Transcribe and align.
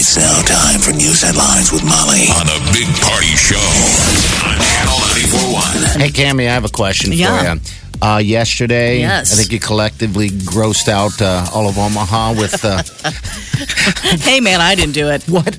It's 0.00 0.16
now 0.16 0.42
time 0.42 0.78
for 0.80 0.92
news 0.92 1.22
headlines 1.22 1.72
with 1.72 1.82
Molly 1.82 2.30
on 2.38 2.46
the 2.46 2.60
Big 2.72 2.86
Party 3.02 3.34
Show 3.34 3.58
on 4.46 4.54
Channel 4.54 4.94
941. 4.94 6.00
Hey, 6.00 6.08
Cammy, 6.10 6.48
I 6.48 6.52
have 6.54 6.64
a 6.64 6.68
question 6.68 7.12
Yeah. 7.12 7.56
for 7.56 7.60
you. 7.60 7.60
Uh, 8.00 8.18
yesterday, 8.18 9.00
Yes. 9.00 9.32
I 9.32 9.36
think 9.36 9.50
you 9.50 9.58
collectively 9.58 10.28
grossed 10.28 10.88
out 10.88 11.20
uh, 11.20 11.46
all 11.52 11.68
of 11.68 11.76
Omaha 11.76 12.34
with 12.34 12.64
uh, 12.64 12.80
Hey, 14.22 14.38
man, 14.38 14.60
I 14.60 14.76
didn't 14.76 14.94
do 14.94 15.08
it. 15.08 15.24
what? 15.28 15.58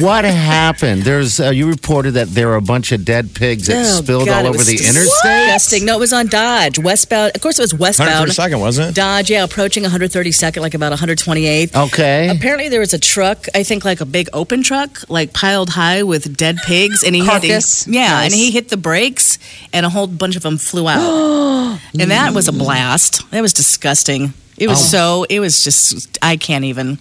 What 0.00 0.24
happened? 0.24 1.02
There's 1.02 1.40
uh, 1.40 1.50
you 1.50 1.66
reported 1.68 2.12
that 2.12 2.28
there 2.28 2.48
were 2.48 2.56
a 2.56 2.60
bunch 2.62 2.92
of 2.92 3.04
dead 3.04 3.34
pigs 3.34 3.66
that 3.68 3.76
Oh, 3.78 4.02
spilled 4.02 4.26
God, 4.26 4.40
all 4.40 4.46
it 4.46 4.48
over 4.50 4.58
was 4.58 4.66
the 4.66 4.74
interstate. 4.74 5.46
Disgusting. 5.46 5.84
No, 5.86 5.96
it 5.96 6.00
was 6.00 6.12
on 6.12 6.26
Dodge, 6.26 6.78
westbound. 6.78 7.32
Of 7.34 7.40
course, 7.40 7.58
it 7.58 7.62
was 7.62 7.74
westbound. 7.74 8.28
132nd, 8.30 8.60
wasn't 8.60 8.88
it? 8.90 8.94
Dodge, 8.94 9.30
yeah, 9.30 9.44
approaching 9.44 9.84
132nd, 9.84 10.60
like 10.60 10.74
about 10.74 10.92
128th. 10.92 11.74
Okay. 11.86 12.28
Apparently, 12.28 12.68
there 12.68 12.80
was 12.80 12.92
a 12.92 12.98
truck. 12.98 13.46
I 13.54 13.62
think 13.62 13.84
like 13.84 14.00
a 14.00 14.06
big 14.06 14.28
open 14.32 14.62
truck, 14.62 15.08
like 15.08 15.32
piled 15.32 15.70
high 15.70 16.02
with 16.02 16.36
dead 16.36 16.58
pigs, 16.66 17.02
and 17.02 17.14
he 17.14 17.24
Carcass. 17.24 17.84
Had, 17.86 17.94
yeah, 17.94 18.08
Nice. 18.10 18.24
and 18.26 18.34
he 18.34 18.50
hit 18.50 18.68
the 18.68 18.76
brakes, 18.76 19.38
and 19.72 19.86
a 19.86 19.88
whole 19.88 20.06
bunch 20.06 20.36
of 20.36 20.42
them 20.42 20.58
flew 20.58 20.86
out, 20.88 21.00
and 21.98 22.10
that 22.10 22.34
was 22.34 22.48
a 22.48 22.52
blast. 22.52 23.28
That 23.30 23.40
was 23.40 23.52
disgusting. 23.52 24.34
It 24.58 24.66
was 24.68 24.90
so. 24.90 25.24
It 25.30 25.40
was 25.40 25.62
just. 25.64 26.18
I 26.20 26.36
can't 26.36 26.64
even. 26.64 26.98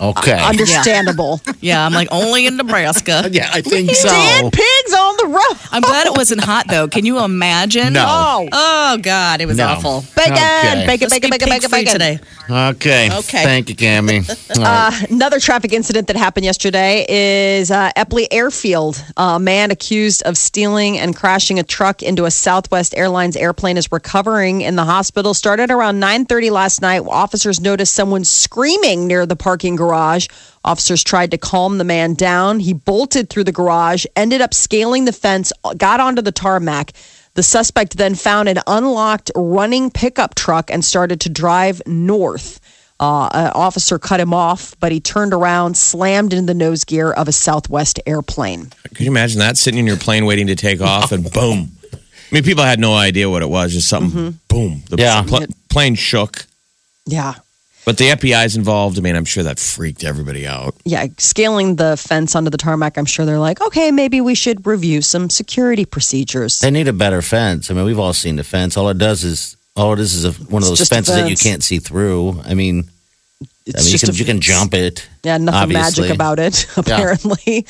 Okay. 0.00 0.40
Understandable. 0.42 1.40
Yeah, 1.62 1.84
I'm 1.84 1.92
like 1.92 2.08
only 2.10 2.46
in 2.46 2.56
Nebraska. 2.56 3.28
yeah, 3.32 3.50
I 3.52 3.60
think 3.60 3.90
so. 3.90 4.08
Dead 4.08 4.50
pigs 4.50 4.94
on 4.94 5.16
the 5.18 5.26
road. 5.26 5.58
I'm 5.72 5.82
glad 5.82 6.06
it 6.06 6.16
wasn't 6.16 6.42
hot 6.42 6.66
though. 6.68 6.88
Can 6.88 7.04
you 7.04 7.22
imagine? 7.22 7.92
No. 7.92 8.06
Oh, 8.08 8.48
Oh 8.50 8.98
God, 9.02 9.42
it 9.42 9.46
was 9.46 9.58
No. 9.58 9.66
awful. 9.66 10.02
bacon, 10.16 10.32
Okay. 10.32 10.84
bacon, 10.86 11.08
Let's 11.10 11.14
bacon, 11.14 11.30
be 11.30 11.36
bacon, 11.36 11.48
bacon, 11.50 11.70
bacon. 11.70 11.92
today. 11.92 12.20
Okay. 12.48 13.10
Okay. 13.14 13.42
Thank 13.44 13.68
you, 13.68 13.76
Cammy. 13.76 14.26
All 14.56 14.62
right. 14.64 15.06
Another 15.10 15.38
traffic 15.38 15.74
incident 15.74 16.06
that 16.06 16.16
happened 16.16 16.46
yesterday 16.46 17.04
is 17.08 17.70
uh, 17.70 17.90
Eppley 17.94 18.26
Airfield. 18.30 19.04
A 19.18 19.38
man 19.38 19.70
accused 19.70 20.22
of 20.22 20.38
stealing 20.38 20.98
and 20.98 21.14
crashing 21.14 21.58
a 21.58 21.62
truck 21.62 22.02
into 22.02 22.24
a 22.24 22.30
Southwest 22.30 22.94
Airlines 22.96 23.36
airplane 23.36 23.76
is 23.76 23.92
recovering 23.92 24.62
in 24.62 24.76
the 24.76 24.84
hospital. 24.84 25.34
Started 25.34 25.70
around 25.70 26.00
9:30 26.00 26.50
last 26.50 26.80
night. 26.80 27.02
Officers 27.06 27.60
noticed 27.60 27.94
someone 27.94 28.24
screaming 28.24 29.06
near 29.06 29.26
the 29.26 29.36
parking 29.36 29.76
garage. 29.76 29.89
Officers 30.64 31.02
tried 31.02 31.30
to 31.30 31.38
calm 31.38 31.78
the 31.78 31.84
man 31.84 32.14
down. 32.14 32.60
He 32.60 32.72
bolted 32.72 33.30
through 33.30 33.44
the 33.44 33.52
garage, 33.52 34.04
ended 34.16 34.40
up 34.40 34.52
scaling 34.54 35.04
the 35.06 35.12
fence, 35.12 35.52
got 35.76 36.00
onto 36.00 36.22
the 36.22 36.32
tarmac. 36.32 36.92
The 37.34 37.42
suspect 37.42 37.96
then 37.96 38.14
found 38.14 38.48
an 38.48 38.58
unlocked 38.66 39.30
running 39.36 39.90
pickup 39.90 40.34
truck 40.34 40.70
and 40.70 40.84
started 40.84 41.20
to 41.22 41.28
drive 41.28 41.80
north. 41.86 42.60
Uh, 42.98 43.30
an 43.32 43.50
officer 43.54 43.98
cut 43.98 44.20
him 44.20 44.34
off, 44.34 44.74
but 44.80 44.92
he 44.92 45.00
turned 45.00 45.32
around, 45.32 45.74
slammed 45.78 46.34
into 46.34 46.44
the 46.46 46.54
nose 46.54 46.84
gear 46.84 47.10
of 47.12 47.28
a 47.28 47.32
Southwest 47.32 47.98
airplane. 48.04 48.70
Could 48.88 49.00
you 49.00 49.10
imagine 49.10 49.38
that 49.38 49.56
sitting 49.56 49.78
in 49.80 49.86
your 49.86 49.96
plane 49.96 50.26
waiting 50.26 50.48
to 50.48 50.54
take 50.56 50.82
off 50.82 51.10
and 51.12 51.24
boom? 51.32 51.70
I 51.94 51.98
mean, 52.34 52.42
people 52.44 52.62
had 52.62 52.78
no 52.78 52.92
idea 52.94 53.30
what 53.30 53.40
it 53.42 53.48
was. 53.48 53.72
Just 53.72 53.88
something, 53.88 54.38
boom. 54.48 54.82
The 54.90 54.96
Yeah. 54.98 55.22
pl- 55.22 55.46
plane 55.70 55.94
shook. 55.94 56.44
Yeah. 57.06 57.34
But 57.84 57.96
the 57.98 58.08
FBI's 58.10 58.56
involved. 58.56 58.98
I 58.98 59.00
mean, 59.00 59.16
I'm 59.16 59.24
sure 59.24 59.42
that 59.42 59.58
freaked 59.58 60.04
everybody 60.04 60.46
out. 60.46 60.74
Yeah, 60.84 61.06
scaling 61.18 61.76
the 61.76 61.96
fence 61.96 62.36
onto 62.36 62.50
the 62.50 62.58
tarmac, 62.58 62.98
I'm 62.98 63.06
sure 63.06 63.24
they're 63.24 63.38
like, 63.38 63.60
okay, 63.60 63.90
maybe 63.90 64.20
we 64.20 64.34
should 64.34 64.66
review 64.66 65.00
some 65.02 65.30
security 65.30 65.84
procedures. 65.86 66.60
They 66.60 66.70
need 66.70 66.88
a 66.88 66.92
better 66.92 67.22
fence. 67.22 67.70
I 67.70 67.74
mean, 67.74 67.84
we've 67.84 67.98
all 67.98 68.12
seen 68.12 68.36
the 68.36 68.44
fence. 68.44 68.76
All 68.76 68.88
it 68.90 68.98
does 68.98 69.24
is 69.24 69.56
all 69.76 69.92
it 69.94 69.98
is 70.00 70.14
is 70.14 70.24
a, 70.24 70.32
one 70.44 70.62
of 70.62 70.68
those 70.68 70.78
just 70.78 70.92
a 70.92 70.94
fences 70.94 71.14
that 71.14 71.30
you 71.30 71.36
can't 71.36 71.64
see 71.64 71.78
through. 71.78 72.40
I 72.44 72.54
mean, 72.54 72.84
It's 73.64 73.80
I 73.80 73.84
mean, 73.84 73.92
you 73.92 73.98
can 73.98 74.10
a- 74.10 74.12
you 74.12 74.24
can 74.26 74.40
jump 74.40 74.74
it. 74.74 75.08
Yeah, 75.24 75.38
nothing 75.38 75.60
obviously. 75.76 76.02
magic 76.02 76.14
about 76.14 76.38
it, 76.38 76.66
apparently. 76.76 77.66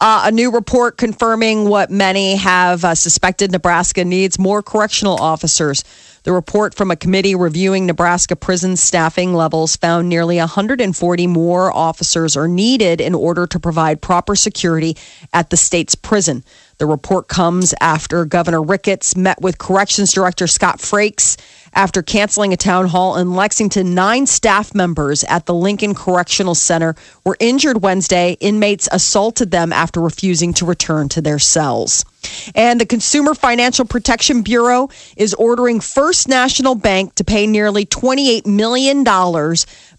Uh, 0.00 0.22
a 0.24 0.32
new 0.32 0.50
report 0.50 0.96
confirming 0.96 1.68
what 1.68 1.90
many 1.90 2.34
have 2.34 2.84
uh, 2.84 2.94
suspected 2.94 3.52
Nebraska 3.52 4.04
needs 4.04 4.38
more 4.38 4.62
correctional 4.62 5.16
officers. 5.16 5.84
The 6.24 6.32
report 6.32 6.74
from 6.74 6.90
a 6.90 6.96
committee 6.96 7.34
reviewing 7.34 7.84
Nebraska 7.84 8.34
prison 8.34 8.76
staffing 8.76 9.34
levels 9.34 9.76
found 9.76 10.08
nearly 10.08 10.38
140 10.38 11.26
more 11.26 11.70
officers 11.70 12.34
are 12.34 12.48
needed 12.48 13.02
in 13.02 13.14
order 13.14 13.46
to 13.46 13.60
provide 13.60 14.00
proper 14.00 14.34
security 14.34 14.96
at 15.34 15.50
the 15.50 15.58
state's 15.58 15.94
prison. 15.94 16.42
The 16.78 16.86
report 16.86 17.28
comes 17.28 17.74
after 17.80 18.24
Governor 18.24 18.62
Ricketts 18.62 19.16
met 19.16 19.40
with 19.40 19.58
Corrections 19.58 20.12
Director 20.12 20.46
Scott 20.46 20.78
Frakes 20.78 21.36
after 21.74 22.02
canceling 22.02 22.52
a 22.52 22.56
town 22.56 22.86
hall 22.86 23.16
in 23.16 23.34
Lexington. 23.34 23.94
Nine 23.94 24.26
staff 24.26 24.74
members 24.74 25.24
at 25.24 25.46
the 25.46 25.54
Lincoln 25.54 25.94
Correctional 25.94 26.54
Center 26.54 26.94
were 27.24 27.36
injured 27.40 27.82
Wednesday. 27.82 28.36
Inmates 28.40 28.88
assaulted 28.90 29.50
them 29.50 29.72
after 29.72 30.00
refusing 30.00 30.54
to 30.54 30.64
return 30.64 31.08
to 31.10 31.20
their 31.20 31.38
cells. 31.38 32.04
And 32.54 32.80
the 32.80 32.86
Consumer 32.86 33.34
Financial 33.34 33.84
Protection 33.84 34.42
Bureau 34.42 34.88
is 35.16 35.34
ordering 35.34 35.80
First 35.80 36.28
National 36.28 36.74
Bank 36.74 37.14
to 37.16 37.24
pay 37.24 37.46
nearly 37.46 37.84
$28 37.84 38.46
million 38.46 39.04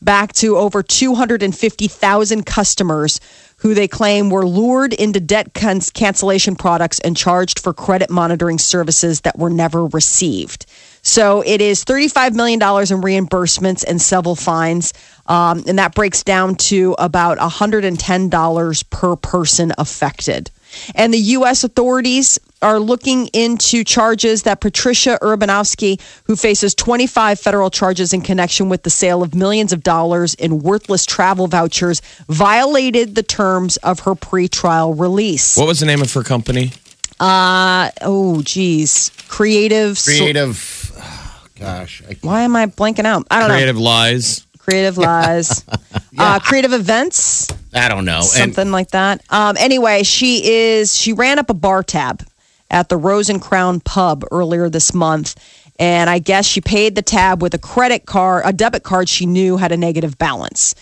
back 0.02 0.34
to 0.34 0.58
over 0.58 0.81
250,000 0.81 2.46
customers 2.46 3.19
who 3.57 3.73
they 3.73 3.88
claim 3.88 4.29
were 4.29 4.45
lured 4.45 4.93
into 4.93 5.19
debt 5.19 5.53
can- 5.53 5.81
cancellation 5.81 6.55
products 6.55 6.99
and 6.99 7.16
charged 7.16 7.59
for 7.59 7.73
credit 7.73 8.09
monitoring 8.09 8.57
services 8.57 9.21
that 9.21 9.38
were 9.38 9.49
never 9.49 9.85
received. 9.88 10.66
So 11.01 11.41
it 11.45 11.61
is 11.61 11.85
$35 11.85 12.33
million 12.33 12.59
in 12.59 13.27
reimbursements 13.27 13.83
and 13.88 14.01
several 14.01 14.35
fines. 14.35 14.93
Um, 15.27 15.63
and 15.67 15.79
that 15.79 15.93
breaks 15.93 16.23
down 16.23 16.55
to 16.55 16.95
about 16.97 17.38
$110 17.38 18.89
per 18.89 19.16
person 19.16 19.73
affected. 19.77 20.49
And 20.93 21.13
the 21.13 21.19
U.S. 21.19 21.63
authorities 21.63 22.39
are 22.61 22.79
looking 22.79 23.27
into 23.27 23.83
charges 23.83 24.43
that 24.43 24.61
Patricia 24.61 25.17
Urbanowski, 25.21 25.99
who 26.23 26.35
faces 26.35 26.73
25 26.75 27.39
federal 27.39 27.69
charges 27.69 28.13
in 28.13 28.21
connection 28.21 28.69
with 28.69 28.83
the 28.83 28.89
sale 28.89 29.21
of 29.21 29.35
millions 29.35 29.73
of 29.73 29.83
dollars 29.83 30.33
in 30.35 30.59
worthless 30.59 31.05
travel 31.05 31.47
vouchers, 31.47 32.01
violated 32.27 33.16
the 33.16 33.23
terms 33.23 33.77
of 33.77 34.01
her 34.01 34.16
pretrial 34.16 34.99
release. 34.99 35.57
What 35.57 35.67
was 35.67 35.79
the 35.79 35.85
name 35.85 36.01
of 36.01 36.11
her 36.13 36.23
company? 36.23 36.71
Uh, 37.19 37.91
oh, 38.01 38.41
geez. 38.41 39.11
Creative. 39.27 40.01
Creative. 40.03 40.91
oh, 40.97 41.47
gosh. 41.59 42.03
I, 42.09 42.16
Why 42.22 42.41
am 42.41 42.55
I 42.55 42.66
blanking 42.66 43.05
out? 43.05 43.27
I 43.31 43.39
don't 43.39 43.49
know. 43.49 43.55
Creative 43.55 43.77
Lies. 43.77 44.45
Creative 44.57 44.97
lies. 44.97 45.63
uh, 46.17 46.39
creative 46.39 46.73
events. 46.73 47.47
I 47.72 47.87
don't 47.87 48.03
know. 48.03 48.17
And 48.17 48.25
something 48.25 48.72
like 48.72 48.89
that. 48.91 49.22
Um, 49.29 49.55
anyway, 49.59 50.01
she 50.01 50.43
is 50.43 50.95
she 50.95 51.13
ran 51.13 51.37
up 51.37 51.51
a 51.51 51.53
bar 51.53 51.83
tab 51.83 52.25
at 52.75 52.90
the 52.90 52.97
Rose 52.97 53.30
and 53.30 53.41
Crown 53.41 53.80
pub 53.80 54.25
earlier 54.31 54.69
this 54.69 54.94
month, 54.94 55.36
and 55.80 56.09
I 56.09 56.19
guess 56.19 56.46
she 56.46 56.59
paid 56.59 56.96
the 56.96 57.02
tab 57.02 57.41
with 57.41 57.53
a 57.53 57.58
credit 57.58 58.06
card, 58.06 58.44
a 58.46 58.52
debit 58.52 58.84
card 58.84 59.08
she 59.08 59.25
knew 59.25 59.56
had 59.56 59.72
a 59.72 59.78
negative 59.78 60.18
balance. 60.18 60.75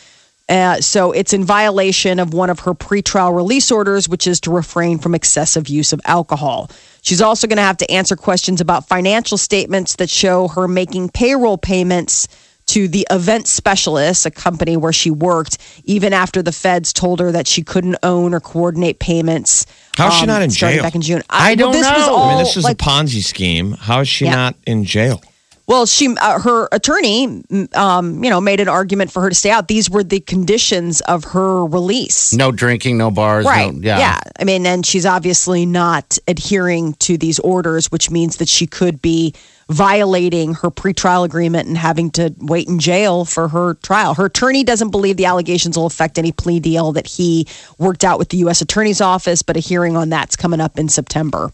Uh, 0.49 0.81
so 0.81 1.11
it's 1.11 1.33
in 1.33 1.45
violation 1.45 2.19
of 2.19 2.33
one 2.33 2.49
of 2.49 2.61
her 2.61 2.73
pretrial 2.73 3.35
release 3.35 3.71
orders, 3.71 4.09
which 4.09 4.25
is 4.25 4.41
to 4.41 4.51
refrain 4.51 4.97
from 4.97 5.13
excessive 5.13 5.69
use 5.69 5.93
of 5.93 6.01
alcohol. 6.05 6.69
She's 7.03 7.21
also 7.21 7.45
going 7.45 7.57
to 7.57 7.63
have 7.63 7.77
to 7.77 7.91
answer 7.91 8.15
questions 8.15 8.59
about 8.59 8.87
financial 8.87 9.37
statements 9.37 9.95
that 9.97 10.09
show 10.09 10.47
her 10.47 10.67
making 10.67 11.09
payroll 11.09 11.59
payments 11.59 12.27
to 12.73 12.87
the 12.87 13.05
event 13.11 13.47
specialist, 13.47 14.25
a 14.25 14.31
company 14.31 14.75
where 14.75 14.91
she 14.91 15.11
worked, 15.11 15.59
even 15.83 16.11
after 16.11 16.41
the 16.41 16.51
feds 16.51 16.91
told 16.91 17.19
her 17.19 17.31
that 17.31 17.45
she 17.45 17.61
couldn't 17.61 17.97
own 18.01 18.33
or 18.33 18.39
coordinate 18.39 18.97
payments. 18.97 19.67
How's 19.95 20.15
she 20.15 20.21
um, 20.21 20.27
not 20.27 20.41
in 20.41 20.49
jail? 20.49 20.81
Back 20.81 20.95
in 20.95 21.01
June, 21.01 21.21
I 21.29 21.53
don't 21.53 21.71
this 21.71 21.85
Was 21.87 22.07
all, 22.07 22.23
I 22.23 22.29
mean, 22.29 22.43
this 22.43 22.57
is 22.57 22.63
like, 22.63 22.81
a 22.81 22.83
Ponzi 22.83 23.23
scheme. 23.23 23.73
How 23.73 23.99
is 23.99 24.07
she 24.07 24.25
Yeah. 24.25 24.31
not 24.35 24.55
in 24.65 24.85
jail? 24.85 25.21
well, 25.65 25.85
she, 25.85 26.13
uh, 26.19 26.39
her 26.39 26.67
attorney, 26.71 27.41
um, 27.73 28.21
you 28.23 28.29
know, 28.29 28.41
made 28.41 28.59
an 28.59 28.67
argument 28.67 29.11
for 29.11 29.21
her 29.21 29.29
to 29.29 29.35
stay 29.35 29.49
out. 29.49 29.67
These 29.69 29.89
were 29.89 30.03
the 30.03 30.19
conditions 30.19 30.99
of 31.01 31.23
her 31.25 31.65
release. 31.65 32.33
no 32.33 32.51
drinking, 32.51 32.97
no 32.97 33.09
bars. 33.11 33.45
Right. 33.45 33.73
No, 33.73 33.97
yeah. 33.97 34.19
I 34.37 34.43
mean, 34.43 34.65
and 34.65 34.85
she's 34.85 35.05
obviously 35.05 35.65
not 35.65 36.17
adhering 36.27 36.93
to 36.95 37.17
these 37.17 37.39
orders, 37.39 37.91
which 37.91 38.09
means 38.11 38.37
that 38.37 38.49
she 38.49 38.67
could 38.67 39.01
be 39.01 39.33
violating 39.69 40.53
her 40.55 40.69
pretrial 40.69 41.25
agreement 41.25 41.67
and 41.67 41.77
having 41.77 42.11
to 42.11 42.33
wait 42.39 42.67
in 42.67 42.79
jail 42.79 43.25
for 43.25 43.47
her 43.47 43.75
trial. 43.75 44.13
Her 44.13 44.25
attorney 44.25 44.63
doesn't 44.63 44.91
believe 44.91 45.17
the 45.17 45.25
allegations 45.25 45.77
will 45.77 45.85
affect 45.85 46.17
any 46.17 46.31
plea 46.31 46.59
deal 46.59 46.91
that 46.93 47.07
he 47.07 47.47
worked 47.77 48.03
out 48.03 48.19
with 48.19 48.29
the 48.29 48.37
U.S. 48.37 48.61
Attorney's 48.61 49.01
Office, 49.01 49.41
but 49.41 49.57
a 49.57 49.59
hearing 49.59 49.95
on 49.97 50.09
that's 50.09 50.35
coming 50.35 50.61
up 50.61 50.77
in 50.77 50.89
September. 50.89 51.51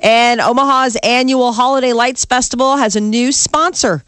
And 0.00 0.40
Omaha's 0.40 0.96
annual 1.02 1.52
Holiday 1.52 1.92
Lights 1.92 2.24
Festival 2.24 2.76
has 2.76 2.96
a 2.96 3.00
new 3.00 3.32
sponsor. 3.32 4.02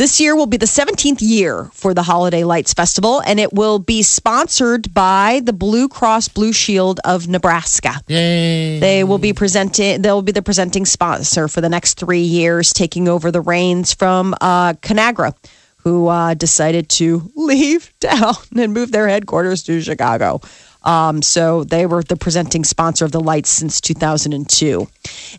This 0.00 0.18
year 0.18 0.34
will 0.34 0.46
be 0.46 0.56
the 0.56 0.64
17th 0.64 1.18
year 1.20 1.68
for 1.74 1.92
the 1.92 2.02
Holiday 2.02 2.42
Lights 2.42 2.72
Festival, 2.72 3.20
and 3.26 3.38
it 3.38 3.52
will 3.52 3.78
be 3.78 4.02
sponsored 4.02 4.94
by 4.94 5.42
the 5.44 5.52
Blue 5.52 5.90
Cross 5.90 6.28
Blue 6.28 6.54
Shield 6.54 7.00
of 7.04 7.28
Nebraska. 7.28 8.00
Yay. 8.08 8.78
They 8.78 9.04
will 9.04 9.18
be 9.18 9.34
presenting. 9.34 10.00
They'll 10.00 10.22
be 10.22 10.32
the 10.32 10.40
presenting 10.40 10.86
sponsor 10.86 11.48
for 11.48 11.60
the 11.60 11.68
next 11.68 12.00
three 12.00 12.22
years, 12.22 12.72
taking 12.72 13.08
over 13.08 13.30
the 13.30 13.42
reins 13.42 13.92
from 13.92 14.34
uh, 14.40 14.72
Conagra, 14.72 15.34
who 15.76 16.06
uh, 16.06 16.32
decided 16.32 16.88
to 16.88 17.30
leave 17.36 17.92
town 18.00 18.36
and 18.56 18.72
move 18.72 18.92
their 18.92 19.06
headquarters 19.06 19.62
to 19.64 19.82
Chicago. 19.82 20.40
Um, 20.82 21.22
so 21.22 21.64
they 21.64 21.86
were 21.86 22.02
the 22.02 22.16
presenting 22.16 22.64
sponsor 22.64 23.04
of 23.04 23.12
the 23.12 23.20
lights 23.20 23.50
since 23.50 23.80
2002. 23.80 24.88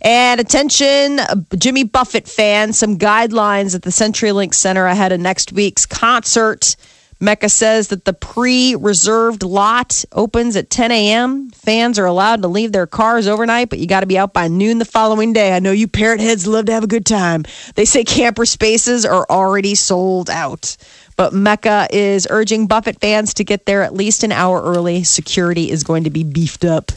And 0.02 0.40
attention, 0.40 1.20
Jimmy 1.58 1.84
Buffett 1.84 2.28
fans, 2.28 2.78
some 2.78 2.98
guidelines 2.98 3.76
at 3.76 3.82
the 3.82 3.90
CenturyLink 3.90 4.54
Center 4.54 4.86
ahead 4.86 5.12
of 5.12 5.20
next 5.20 5.52
week's 5.52 5.86
concert. 5.86 6.76
MECA 7.22 7.52
says 7.52 7.90
that 7.90 8.04
the 8.04 8.14
pre 8.14 8.76
reserved 8.76 9.44
lot 9.44 10.04
opens 10.12 10.56
at 10.56 10.72
10 10.72 10.92
a.m. 10.92 11.52
Fans 11.52 12.00
are 12.00 12.06
allowed 12.06 12.42
to 12.42 12.48
leave 12.48 12.72
their 12.72 12.88
cars 12.88 13.28
overnight, 13.28 13.70
but 13.70 13.78
you 13.78 13.86
got 13.86 14.00
to 14.00 14.08
be 14.08 14.18
out 14.18 14.34
by 14.34 14.48
noon 14.48 14.80
the 14.80 14.86
following 14.86 15.32
day. 15.32 15.56
I 15.56 15.60
know 15.60 15.72
you 15.72 15.88
parrot 15.88 16.20
heads 16.20 16.48
love 16.48 16.66
to 16.66 16.72
have 16.72 16.84
a 16.84 16.88
good 16.88 17.06
time. 17.06 17.46
They 17.76 17.86
say 17.86 18.04
camper 18.04 18.46
spaces 18.48 19.06
are 19.06 19.28
already 19.30 19.76
sold 19.76 20.32
out. 20.32 20.76
But 21.22 21.34
MECA 21.34 21.88
is 21.92 22.26
urging 22.32 22.66
Buffett 22.66 23.00
fans 23.00 23.36
to 23.36 23.44
get 23.44 23.68
there 23.68 23.84
at 23.84 23.94
least 23.94 24.24
an 24.24 24.32
hour 24.32 24.60
early. 24.60 25.04
Security 25.04 25.70
is 25.70 25.84
going 25.84 26.06
to 26.06 26.10
be 26.10 26.24
beefed 26.24 26.66
up. 26.66 26.92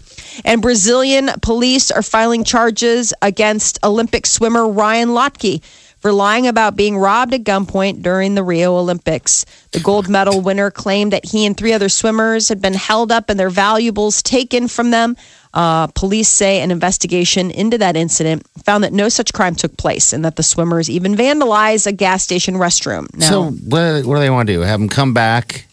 And 0.46 0.62
Brazilian 0.62 1.28
police 1.42 1.90
are 1.90 2.00
filing 2.00 2.42
charges 2.42 3.12
against 3.20 3.78
Olympic 3.84 4.24
swimmer 4.24 4.66
Ryan 4.66 5.10
Lochte 5.10 5.62
for 6.04 6.12
lying 6.12 6.46
about 6.46 6.76
being 6.76 6.98
robbed 6.98 7.32
at 7.32 7.44
gunpoint 7.44 8.02
during 8.02 8.34
the 8.34 8.42
Rio 8.42 8.76
Olympics. 8.76 9.46
The 9.72 9.80
gold 9.80 10.06
medal 10.06 10.42
winner 10.42 10.70
claimed 10.70 11.14
that 11.14 11.24
he 11.24 11.46
and 11.46 11.56
three 11.56 11.72
other 11.72 11.88
swimmers 11.88 12.50
had 12.50 12.60
been 12.60 12.74
held 12.74 13.10
up 13.10 13.30
and 13.30 13.40
their 13.40 13.48
valuables 13.48 14.22
taken 14.22 14.68
from 14.68 14.90
them. 14.90 15.16
Uh, 15.54 15.86
police 15.86 16.28
say 16.28 16.60
an 16.60 16.70
investigation 16.70 17.50
into 17.50 17.78
that 17.78 17.96
incident 17.96 18.46
found 18.66 18.84
that 18.84 18.92
no 18.92 19.08
such 19.08 19.32
crime 19.32 19.54
took 19.54 19.78
place 19.78 20.12
and 20.12 20.26
that 20.26 20.36
the 20.36 20.42
swimmers 20.42 20.90
even 20.90 21.14
vandalized 21.14 21.86
a 21.86 21.92
gas 21.92 22.22
station 22.22 22.56
restroom. 22.56 23.06
Now, 23.16 23.26
So 23.26 23.50
what, 23.52 24.04
what 24.04 24.16
do 24.16 24.20
they 24.20 24.28
want 24.28 24.46
to 24.48 24.52
do? 24.52 24.60
Have 24.60 24.80
them 24.80 24.90
come 24.90 25.14
back 25.14 25.66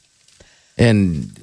and 0.78 1.38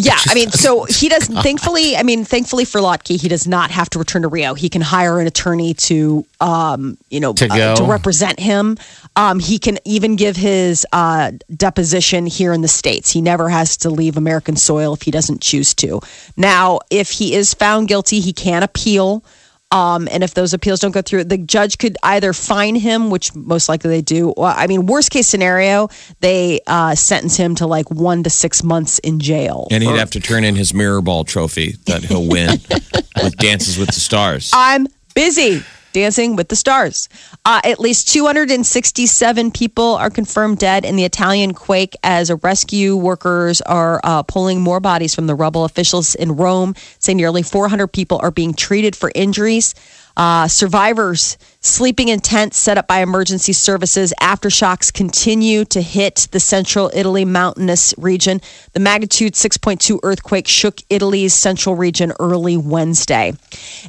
Yeah, 0.00 0.16
I 0.28 0.34
mean, 0.34 0.52
so 0.52 0.84
he 0.84 1.08
doesn't. 1.08 1.34
Thankfully, 1.42 1.96
I 1.96 2.04
mean, 2.04 2.24
thankfully 2.24 2.64
for 2.64 2.80
Lochte, 2.80 3.20
he 3.20 3.26
does 3.26 3.48
not 3.48 3.72
have 3.72 3.90
to 3.90 3.98
return 3.98 4.22
to 4.22 4.28
Rio. 4.28 4.54
He 4.54 4.68
can 4.68 4.80
hire 4.80 5.18
an 5.18 5.26
attorney 5.26 5.74
to, 5.74 6.24
um, 6.40 6.96
you 7.10 7.18
know, 7.18 7.32
To 7.32 7.48
uh, 7.48 7.74
to 7.74 7.82
represent 7.82 8.38
him. 8.38 8.78
Um, 9.16 9.40
he 9.40 9.58
can 9.58 9.78
even 9.84 10.14
give 10.14 10.36
his 10.36 10.86
uh, 10.92 11.32
deposition 11.54 12.26
here 12.26 12.52
in 12.52 12.60
the 12.60 12.68
states. 12.68 13.10
He 13.10 13.20
never 13.20 13.48
has 13.48 13.76
to 13.78 13.90
leave 13.90 14.16
American 14.16 14.54
soil 14.54 14.94
if 14.94 15.02
he 15.02 15.10
doesn't 15.10 15.40
choose 15.40 15.74
to. 15.74 16.00
Now, 16.36 16.78
if 16.90 17.10
he 17.10 17.34
is 17.34 17.52
found 17.54 17.88
guilty, 17.88 18.20
he 18.20 18.32
can 18.32 18.62
appeal. 18.62 19.24
Um, 19.70 20.08
and 20.10 20.22
if 20.24 20.34
those 20.34 20.54
appeals 20.54 20.80
don't 20.80 20.92
go 20.92 21.02
through, 21.02 21.24
the 21.24 21.36
judge 21.38 21.78
could 21.78 21.96
either 22.02 22.32
fine 22.32 22.74
him, 22.74 23.10
which 23.10 23.34
most 23.34 23.68
likely 23.68 23.90
they 23.90 24.00
do. 24.00 24.30
Or, 24.30 24.46
I 24.46 24.66
mean, 24.66 24.86
worst 24.86 25.10
case 25.10 25.26
scenario, 25.26 25.88
they 26.20 26.60
uh, 26.66 26.94
sentence 26.94 27.36
him 27.36 27.54
to 27.56 27.66
like 27.66 27.90
one 27.90 28.22
to 28.22 28.30
six 28.30 28.62
months 28.62 28.98
in 29.00 29.20
jail. 29.20 29.68
And 29.70 29.82
he'd 29.82 29.90
for- 29.90 29.98
have 29.98 30.10
to 30.12 30.20
turn 30.20 30.44
in 30.44 30.56
his 30.56 30.72
mirror 30.72 31.02
ball 31.02 31.24
trophy 31.24 31.76
that 31.86 32.04
he'll 32.04 32.26
win 32.26 32.50
with 33.22 33.36
Dances 33.36 33.76
with 33.76 33.88
the 33.88 34.00
Stars. 34.00 34.50
I'm 34.54 34.86
busy 35.14 35.62
dancing 35.92 36.36
with 36.36 36.48
the 36.48 36.56
stars. 36.56 37.08
Uh, 37.44 37.60
at 37.64 37.80
least 37.80 38.08
267 38.08 39.50
people 39.50 39.94
are 39.94 40.10
confirmed 40.10 40.58
dead 40.58 40.84
in 40.84 40.96
the 40.96 41.04
Italian 41.04 41.54
quake 41.54 41.94
as 42.02 42.30
rescue 42.42 42.96
workers 42.96 43.60
are 43.62 44.00
uh, 44.04 44.22
pulling 44.22 44.60
more 44.60 44.80
bodies 44.80 45.14
from 45.14 45.26
the 45.26 45.34
rubble. 45.34 45.64
Officials 45.64 46.14
in 46.14 46.32
Rome 46.36 46.74
say 46.98 47.14
nearly 47.14 47.42
400 47.42 47.88
people 47.88 48.20
are 48.22 48.30
being 48.30 48.54
treated 48.54 48.94
for 48.94 49.10
injuries. 49.14 49.74
Uh, 50.16 50.48
survivors 50.48 51.38
sleeping 51.68 52.08
in 52.08 52.20
tents 52.20 52.56
set 52.56 52.78
up 52.78 52.86
by 52.86 53.00
emergency 53.00 53.52
services. 53.52 54.12
Aftershocks 54.20 54.92
continue 54.92 55.64
to 55.66 55.82
hit 55.82 56.28
the 56.32 56.40
central 56.40 56.90
Italy 56.94 57.24
mountainous 57.24 57.94
region. 57.98 58.40
The 58.72 58.80
magnitude 58.80 59.34
6.2 59.34 60.00
earthquake 60.02 60.48
shook 60.48 60.80
Italy's 60.90 61.34
central 61.34 61.74
region 61.74 62.12
early 62.18 62.56
Wednesday. 62.56 63.34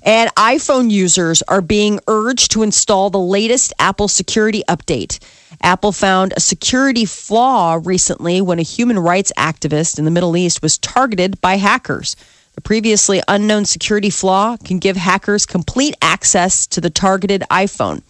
And 0.03 0.33
iPhone 0.35 0.91
users 0.91 1.41
are 1.43 1.61
being 1.61 1.99
urged 2.07 2.51
to 2.51 2.63
install 2.63 3.09
the 3.09 3.19
latest 3.19 3.73
Apple 3.79 4.07
security 4.07 4.63
update. 4.67 5.19
Apple 5.61 5.91
found 5.91 6.33
a 6.35 6.39
security 6.39 7.05
flaw 7.05 7.79
recently 7.83 8.41
when 8.41 8.59
a 8.59 8.63
human 8.63 8.99
rights 8.99 9.31
activist 9.37 9.97
in 9.97 10.05
the 10.05 10.11
Middle 10.11 10.37
East 10.37 10.61
was 10.61 10.77
targeted 10.77 11.39
by 11.41 11.55
hackers. 11.55 12.15
The 12.59 12.63
previously 12.63 13.21
unknown 13.25 13.63
security 13.63 14.09
flaw 14.09 14.57
can 14.57 14.79
give 14.79 14.97
hackers 14.97 15.45
complete 15.45 15.95
access 16.01 16.67
to 16.67 16.81
the 16.81 16.89
targeted 16.89 17.41
iPhone. 17.49 18.01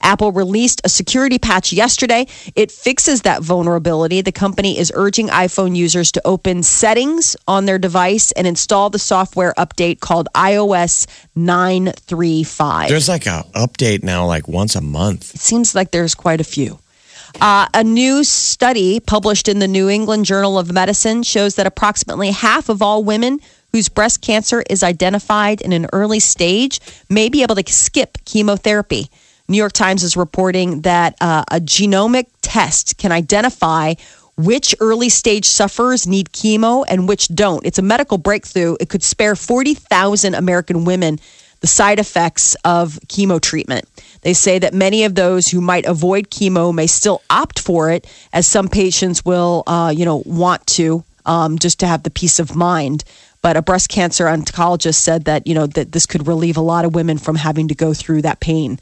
Apple 0.00 0.32
released 0.32 0.80
a 0.82 0.88
security 0.88 1.38
patch 1.38 1.74
yesterday. 1.74 2.26
It 2.56 2.72
fixes 2.72 3.20
that 3.22 3.42
vulnerability. 3.42 4.22
The 4.22 4.32
company 4.32 4.78
is 4.78 4.90
urging 4.94 5.28
iPhone 5.28 5.76
users 5.76 6.10
to 6.12 6.22
open 6.24 6.62
settings 6.62 7.36
on 7.46 7.66
their 7.66 7.78
device 7.78 8.32
and 8.32 8.46
install 8.46 8.88
the 8.88 8.98
software 8.98 9.52
update 9.58 10.00
called 10.00 10.30
iOS 10.34 11.06
935. 11.34 12.88
There's 12.88 13.10
like 13.10 13.26
a 13.26 13.44
update 13.54 14.02
now, 14.02 14.24
like 14.24 14.48
once 14.48 14.74
a 14.74 14.80
month. 14.80 15.34
It 15.34 15.40
seems 15.42 15.74
like 15.74 15.90
there's 15.90 16.14
quite 16.14 16.40
a 16.40 16.44
few. 16.44 16.78
Uh, 17.42 17.66
a 17.74 17.84
new 17.84 18.24
study 18.24 19.00
published 19.00 19.48
in 19.48 19.58
the 19.58 19.68
New 19.68 19.90
England 19.90 20.24
Journal 20.24 20.58
of 20.58 20.72
Medicine 20.72 21.22
shows 21.22 21.56
that 21.56 21.66
approximately 21.66 22.30
half 22.30 22.70
of 22.70 22.80
all 22.80 23.04
women 23.04 23.40
whose 23.72 23.88
breast 23.88 24.22
cancer 24.22 24.62
is 24.68 24.82
identified 24.82 25.60
in 25.60 25.72
an 25.72 25.86
early 25.92 26.20
stage 26.20 26.80
may 27.08 27.28
be 27.28 27.42
able 27.42 27.54
to 27.54 27.72
skip 27.72 28.18
chemotherapy. 28.24 29.08
New 29.48 29.56
York 29.56 29.72
Times 29.72 30.02
is 30.02 30.16
reporting 30.16 30.82
that 30.82 31.16
uh, 31.20 31.44
a 31.50 31.60
genomic 31.60 32.26
test 32.42 32.98
can 32.98 33.12
identify 33.12 33.94
which 34.36 34.74
early 34.78 35.08
stage 35.08 35.46
sufferers 35.46 36.06
need 36.06 36.28
chemo 36.28 36.84
and 36.88 37.08
which 37.08 37.28
don't. 37.28 37.66
It's 37.66 37.78
a 37.78 37.82
medical 37.82 38.18
breakthrough. 38.18 38.76
It 38.78 38.88
could 38.88 39.02
spare 39.02 39.34
40,000 39.34 40.34
American 40.34 40.84
women 40.84 41.18
the 41.60 41.66
side 41.66 41.98
effects 41.98 42.54
of 42.64 43.00
chemo 43.08 43.40
treatment. 43.40 43.86
They 44.22 44.32
say 44.32 44.60
that 44.60 44.74
many 44.74 45.04
of 45.04 45.16
those 45.16 45.48
who 45.48 45.60
might 45.60 45.86
avoid 45.86 46.30
chemo 46.30 46.72
may 46.72 46.86
still 46.86 47.20
opt 47.30 47.58
for 47.58 47.90
it, 47.90 48.06
as 48.32 48.46
some 48.46 48.68
patients 48.68 49.24
will, 49.24 49.64
uh, 49.66 49.92
you 49.94 50.04
know, 50.04 50.22
want 50.24 50.64
to 50.68 51.04
um, 51.26 51.58
just 51.58 51.80
to 51.80 51.86
have 51.86 52.04
the 52.04 52.10
peace 52.10 52.38
of 52.38 52.54
mind. 52.54 53.04
But 53.48 53.56
a 53.56 53.62
breast 53.62 53.88
cancer 53.88 54.26
oncologist 54.26 54.96
said 54.96 55.24
that 55.24 55.46
you 55.46 55.54
know 55.54 55.66
that 55.68 55.92
this 55.92 56.04
could 56.04 56.26
relieve 56.26 56.58
a 56.58 56.60
lot 56.60 56.84
of 56.84 56.94
women 56.94 57.16
from 57.16 57.34
having 57.34 57.68
to 57.68 57.74
go 57.74 57.94
through 57.94 58.20
that 58.20 58.40
pain. 58.40 58.78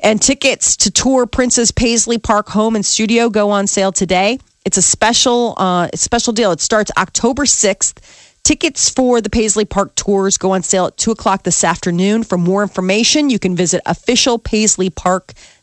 And 0.00 0.20
tickets 0.20 0.76
to 0.76 0.90
tour 0.90 1.24
Prince's 1.24 1.70
Paisley 1.72 2.18
Park 2.18 2.50
home 2.50 2.76
and 2.76 2.84
studio 2.84 3.30
go 3.30 3.48
on 3.48 3.66
sale 3.66 3.90
today. 3.90 4.38
It's 4.66 4.76
a 4.76 4.82
special, 4.82 5.54
uh, 5.56 5.88
special 5.94 6.34
deal. 6.34 6.52
It 6.52 6.60
starts 6.60 6.90
October 6.98 7.46
sixth. 7.46 8.36
Tickets 8.42 8.90
for 8.90 9.22
the 9.22 9.30
Paisley 9.30 9.64
Park 9.64 9.94
tours 9.94 10.36
go 10.36 10.50
on 10.50 10.62
sale 10.62 10.88
at 10.88 10.98
two 10.98 11.12
o'clock 11.12 11.44
this 11.44 11.64
afternoon. 11.64 12.22
For 12.22 12.36
more 12.36 12.62
information, 12.62 13.30
you 13.30 13.38
can 13.38 13.56
visit 13.56 13.80
officialpaisleypark.com. 13.86 15.61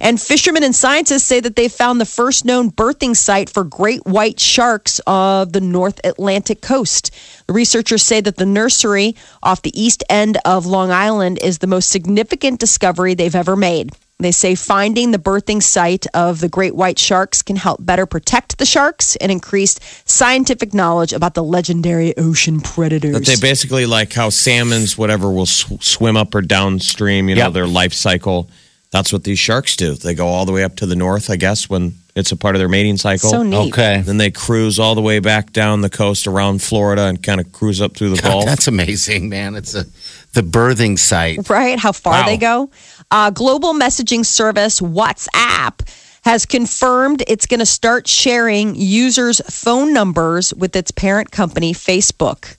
And 0.00 0.20
fishermen 0.20 0.62
and 0.64 0.74
scientists 0.74 1.24
say 1.24 1.40
that 1.40 1.56
they 1.56 1.68
found 1.68 2.00
the 2.00 2.06
first 2.06 2.44
known 2.44 2.70
birthing 2.70 3.16
site 3.16 3.50
for 3.50 3.64
great 3.64 4.04
white 4.06 4.40
sharks 4.40 5.00
of 5.06 5.52
the 5.52 5.60
North 5.60 6.00
Atlantic 6.04 6.60
coast. 6.62 7.10
The 7.46 7.52
researchers 7.52 8.02
say 8.02 8.20
that 8.20 8.36
the 8.36 8.46
nursery 8.46 9.14
off 9.42 9.62
the 9.62 9.78
east 9.80 10.02
end 10.08 10.38
of 10.44 10.66
Long 10.66 10.90
Island 10.90 11.38
is 11.42 11.58
the 11.58 11.66
most 11.66 11.90
significant 11.90 12.60
discovery 12.60 13.14
they've 13.14 13.34
ever 13.34 13.56
made. 13.56 13.90
They 14.18 14.30
say 14.30 14.54
finding 14.54 15.10
the 15.10 15.18
birthing 15.18 15.60
site 15.60 16.06
of 16.14 16.38
the 16.40 16.48
great 16.48 16.76
white 16.76 16.98
sharks 16.98 17.42
can 17.42 17.56
help 17.56 17.84
better 17.84 18.06
protect 18.06 18.58
the 18.58 18.64
sharks 18.64 19.16
and 19.16 19.32
increase 19.32 19.80
scientific 20.04 20.72
knowledge 20.72 21.12
about 21.12 21.34
the 21.34 21.42
legendary 21.42 22.16
ocean 22.16 22.60
predators. 22.60 23.14
That 23.14 23.26
they 23.26 23.36
basically 23.40 23.84
like 23.84 24.12
how 24.12 24.28
salmons, 24.30 24.96
whatever, 24.96 25.28
will 25.28 25.46
sw- 25.46 25.82
swim 25.82 26.16
up 26.16 26.36
or 26.36 26.40
downstream, 26.40 27.28
you 27.28 27.34
know, 27.34 27.46
Yep. 27.46 27.52
their 27.52 27.66
life 27.66 27.92
cycle. 27.92 28.48
That's 28.92 29.12
what 29.12 29.24
these 29.24 29.38
sharks 29.38 29.74
do. 29.74 29.94
They 29.94 30.14
go 30.14 30.28
all 30.28 30.44
the 30.44 30.52
way 30.52 30.62
up 30.64 30.76
to 30.76 30.86
the 30.86 30.94
north, 30.96 31.30
I 31.30 31.36
guess, 31.36 31.68
when 31.68 31.94
It's 32.14 32.30
a 32.30 32.36
part 32.36 32.54
of 32.54 32.58
their 32.60 32.68
mating 32.68 32.98
cycle. 32.98 33.30
So 33.30 33.42
neat. 33.42 33.72
Okay. 33.72 34.02
Then 34.04 34.18
they 34.18 34.30
cruise 34.30 34.78
all 34.78 34.94
the 34.94 35.00
way 35.00 35.18
back 35.18 35.50
down 35.52 35.80
the 35.80 35.88
coast 35.88 36.26
around 36.26 36.60
Florida 36.62 37.04
and 37.06 37.22
kind 37.22 37.40
of 37.40 37.50
cruise 37.52 37.80
up 37.80 37.96
through 37.96 38.10
the 38.14 38.20
Gulf. 38.20 38.44
That's 38.44 38.68
amazing, 38.68 39.30
man. 39.30 39.54
It's 39.56 39.74
a 39.74 39.86
the 40.34 40.42
birthing 40.42 40.98
site. 40.98 41.48
right? 41.48 41.78
How 41.78 41.92
far 41.92 42.20
Wow. 42.20 42.26
they 42.26 42.36
go. 42.36 42.70
Uh, 43.10 43.30
global 43.30 43.72
messaging 43.74 44.24
service 44.26 44.80
WhatsApp 44.80 45.88
has 46.24 46.44
confirmed 46.46 47.22
it's 47.26 47.46
going 47.46 47.60
to 47.60 47.66
start 47.66 48.06
sharing 48.06 48.74
users' 48.74 49.40
phone 49.50 49.92
numbers 49.92 50.52
with 50.54 50.76
its 50.76 50.90
parent 50.90 51.30
company, 51.30 51.72
Facebook. 51.74 52.56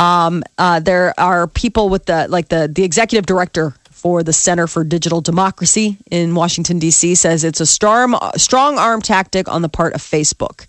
Um, 0.00 0.42
uh, 0.58 0.80
there 0.80 1.14
are 1.18 1.46
people 1.46 1.88
with 1.88 2.06
the 2.06 2.26
like 2.28 2.48
the 2.48 2.68
the 2.72 2.84
executive 2.84 3.26
director 3.26 3.74
for 3.98 4.22
the 4.22 4.32
Center 4.32 4.68
for 4.68 4.84
Digital 4.84 5.20
Democracy 5.20 5.98
in 6.10 6.36
Washington 6.36 6.78
D.C. 6.78 7.16
says 7.16 7.42
it's 7.42 7.60
a 7.60 7.66
strong 7.66 8.16
strong 8.36 8.78
arm 8.78 9.02
tactic 9.02 9.48
on 9.48 9.62
the 9.62 9.68
part 9.68 9.92
of 9.94 10.00
Facebook 10.00 10.66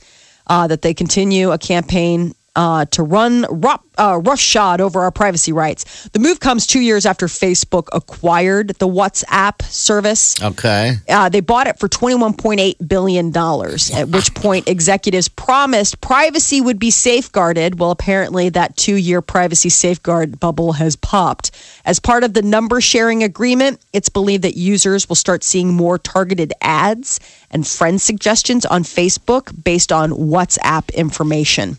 uh, 0.47 0.65
that 0.67 0.81
they 0.81 0.95
continue 0.95 1.51
a 1.51 1.59
campaign 1.59 2.33
uh, 2.59 2.83
to 2.83 3.03
run 3.03 3.45
ru- 3.49 3.79
uh, 3.97 4.19
roughshod 4.21 4.81
over 4.81 4.99
our 4.99 5.11
privacy 5.11 5.53
rights. 5.53 6.09
The 6.09 6.19
move 6.19 6.41
comes 6.41 6.67
two 6.67 6.81
years 6.81 7.05
after 7.05 7.27
Facebook 7.27 7.87
acquired 7.93 8.69
the 8.79 8.87
WhatsApp 8.87 9.61
service. 9.61 10.35
Okay. 10.43 10.95
Uh, 11.07 11.29
they 11.29 11.39
bought 11.39 11.67
it 11.67 11.79
for 11.79 11.87
$21.8 11.87 12.85
billion, 12.85 13.27
at 13.29 14.09
which 14.09 14.35
point 14.35 14.67
executives 14.67 15.29
promised 15.29 16.01
privacy 16.01 16.59
would 16.59 16.79
be 16.79 16.91
safeguarded. 16.91 17.79
Well, 17.79 17.91
apparently, 17.91 18.49
that 18.49 18.75
two 18.75 18.95
year 18.95 19.21
privacy 19.21 19.69
safeguard 19.69 20.37
bubble 20.37 20.73
has 20.73 20.97
popped. 20.97 21.51
As 21.85 22.01
part 22.01 22.25
of 22.25 22.33
the 22.33 22.41
number 22.41 22.81
sharing 22.81 23.23
agreement, 23.23 23.79
it's 23.93 24.09
believed 24.09 24.43
that 24.43 24.57
users 24.57 25.07
will 25.07 25.15
start 25.15 25.45
seeing 25.45 25.73
more 25.73 25.97
targeted 25.97 26.51
ads 26.61 27.21
and 27.51 27.65
friend 27.65 28.01
suggestions 28.01 28.65
on 28.65 28.83
Facebook 28.83 29.63
based 29.63 29.93
on 29.93 30.11
WhatsApp 30.11 30.93
information. 30.93 31.77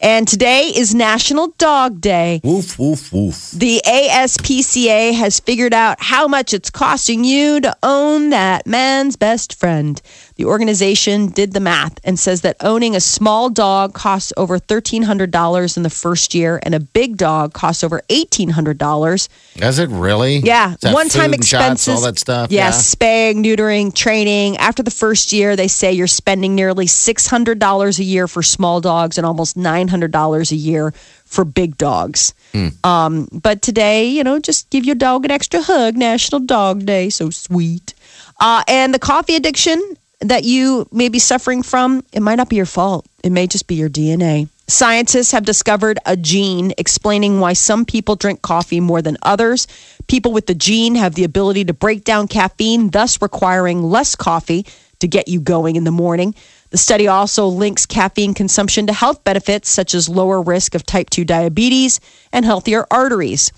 And 0.00 0.28
today 0.28 0.72
is 0.74 0.94
National 0.94 1.48
Dog 1.58 2.00
Day. 2.00 2.40
Woof 2.44 2.78
woof 2.78 3.12
woof. 3.12 3.50
The 3.52 3.80
ASPCA 3.86 5.14
has 5.14 5.40
figured 5.40 5.74
out 5.74 5.96
how 6.00 6.28
much 6.28 6.52
it's 6.52 6.70
costing 6.70 7.24
you 7.24 7.60
to 7.60 7.76
own 7.82 8.30
that 8.30 8.66
man's 8.66 9.16
best 9.16 9.58
friend. 9.58 10.00
The 10.38 10.44
organization 10.44 11.30
did 11.30 11.52
the 11.52 11.58
math 11.58 11.98
and 12.04 12.16
says 12.16 12.42
that 12.42 12.56
owning 12.60 12.94
a 12.94 13.00
small 13.00 13.50
dog 13.50 13.92
costs 13.92 14.32
over 14.36 14.60
$1,300 14.60 15.76
in 15.76 15.82
the 15.82 15.90
first 15.90 16.32
year, 16.32 16.60
and 16.62 16.76
a 16.76 16.80
big 16.80 17.16
dog 17.16 17.54
costs 17.54 17.82
over 17.82 18.02
$1,800. 18.08 19.28
Does 19.56 19.78
it 19.80 19.88
really? 19.90 20.36
Yeah, 20.36 20.76
one-time 20.80 21.30
food 21.30 21.34
and 21.34 21.44
shots, 21.44 21.62
expenses, 21.64 21.94
all 21.96 22.00
that 22.02 22.20
stuff. 22.20 22.52
Yes, 22.52 22.86
spaying, 22.86 23.42
neutering, 23.42 23.92
training. 23.92 24.58
After 24.58 24.84
the 24.84 24.92
first 24.92 25.32
year, 25.32 25.56
they 25.56 25.66
say 25.66 25.92
you're 25.92 26.06
spending 26.06 26.54
nearly 26.54 26.86
six 26.86 27.26
hundred 27.26 27.58
dollars 27.58 27.98
a 27.98 28.04
year 28.04 28.28
for 28.28 28.44
small 28.44 28.80
dogs 28.80 29.18
and 29.18 29.26
almost 29.26 29.56
nine 29.56 29.88
hundred 29.88 30.12
dollars 30.12 30.52
a 30.52 30.56
year 30.56 30.92
for 31.24 31.44
big 31.44 31.76
dogs. 31.76 32.32
Hmm. 32.52 32.68
Um, 32.84 33.28
but 33.32 33.60
today, 33.60 34.06
you 34.06 34.22
know, 34.22 34.38
just 34.38 34.70
give 34.70 34.84
your 34.84 34.94
dog 34.94 35.24
an 35.24 35.32
extra 35.32 35.60
hug. 35.60 35.96
National 35.96 36.40
Dog 36.40 36.86
Day, 36.86 37.10
so 37.10 37.30
sweet. 37.30 37.94
Uh, 38.38 38.62
and 38.68 38.94
the 38.94 39.00
coffee 39.00 39.34
addiction 39.34 39.96
that 40.20 40.44
you 40.44 40.88
may 40.90 41.08
be 41.08 41.18
suffering 41.18 41.62
from, 41.62 42.04
it 42.12 42.20
might 42.20 42.36
not 42.36 42.48
be 42.48 42.56
your 42.56 42.66
fault. 42.66 43.06
It 43.22 43.30
may 43.30 43.46
just 43.46 43.66
be 43.66 43.76
your 43.76 43.88
DNA. 43.88 44.48
Scientists 44.66 45.30
have 45.32 45.46
discovered 45.46 45.98
a 46.04 46.16
gene 46.16 46.72
explaining 46.76 47.40
why 47.40 47.54
some 47.54 47.84
people 47.84 48.16
drink 48.16 48.42
coffee 48.42 48.80
more 48.80 49.00
than 49.00 49.16
others. 49.22 49.66
People 50.08 50.32
with 50.32 50.46
the 50.46 50.54
gene 50.54 50.94
have 50.94 51.14
the 51.14 51.24
ability 51.24 51.64
to 51.64 51.72
break 51.72 52.04
down 52.04 52.28
caffeine, 52.28 52.90
thus 52.90 53.22
requiring 53.22 53.82
less 53.82 54.14
coffee 54.14 54.66
to 54.98 55.08
get 55.08 55.28
you 55.28 55.40
going 55.40 55.76
in 55.76 55.84
the 55.84 55.90
morning. 55.90 56.34
The 56.70 56.76
study 56.76 57.08
also 57.08 57.46
links 57.46 57.86
caffeine 57.86 58.34
consumption 58.34 58.86
to 58.88 58.92
health 58.92 59.24
benefits 59.24 59.70
such 59.70 59.94
as 59.94 60.08
lower 60.08 60.42
risk 60.42 60.74
of 60.74 60.84
type 60.84 61.08
2 61.08 61.24
diabetes 61.24 62.00
and 62.30 62.44
healthier 62.44 62.84
arteries. 62.90 63.52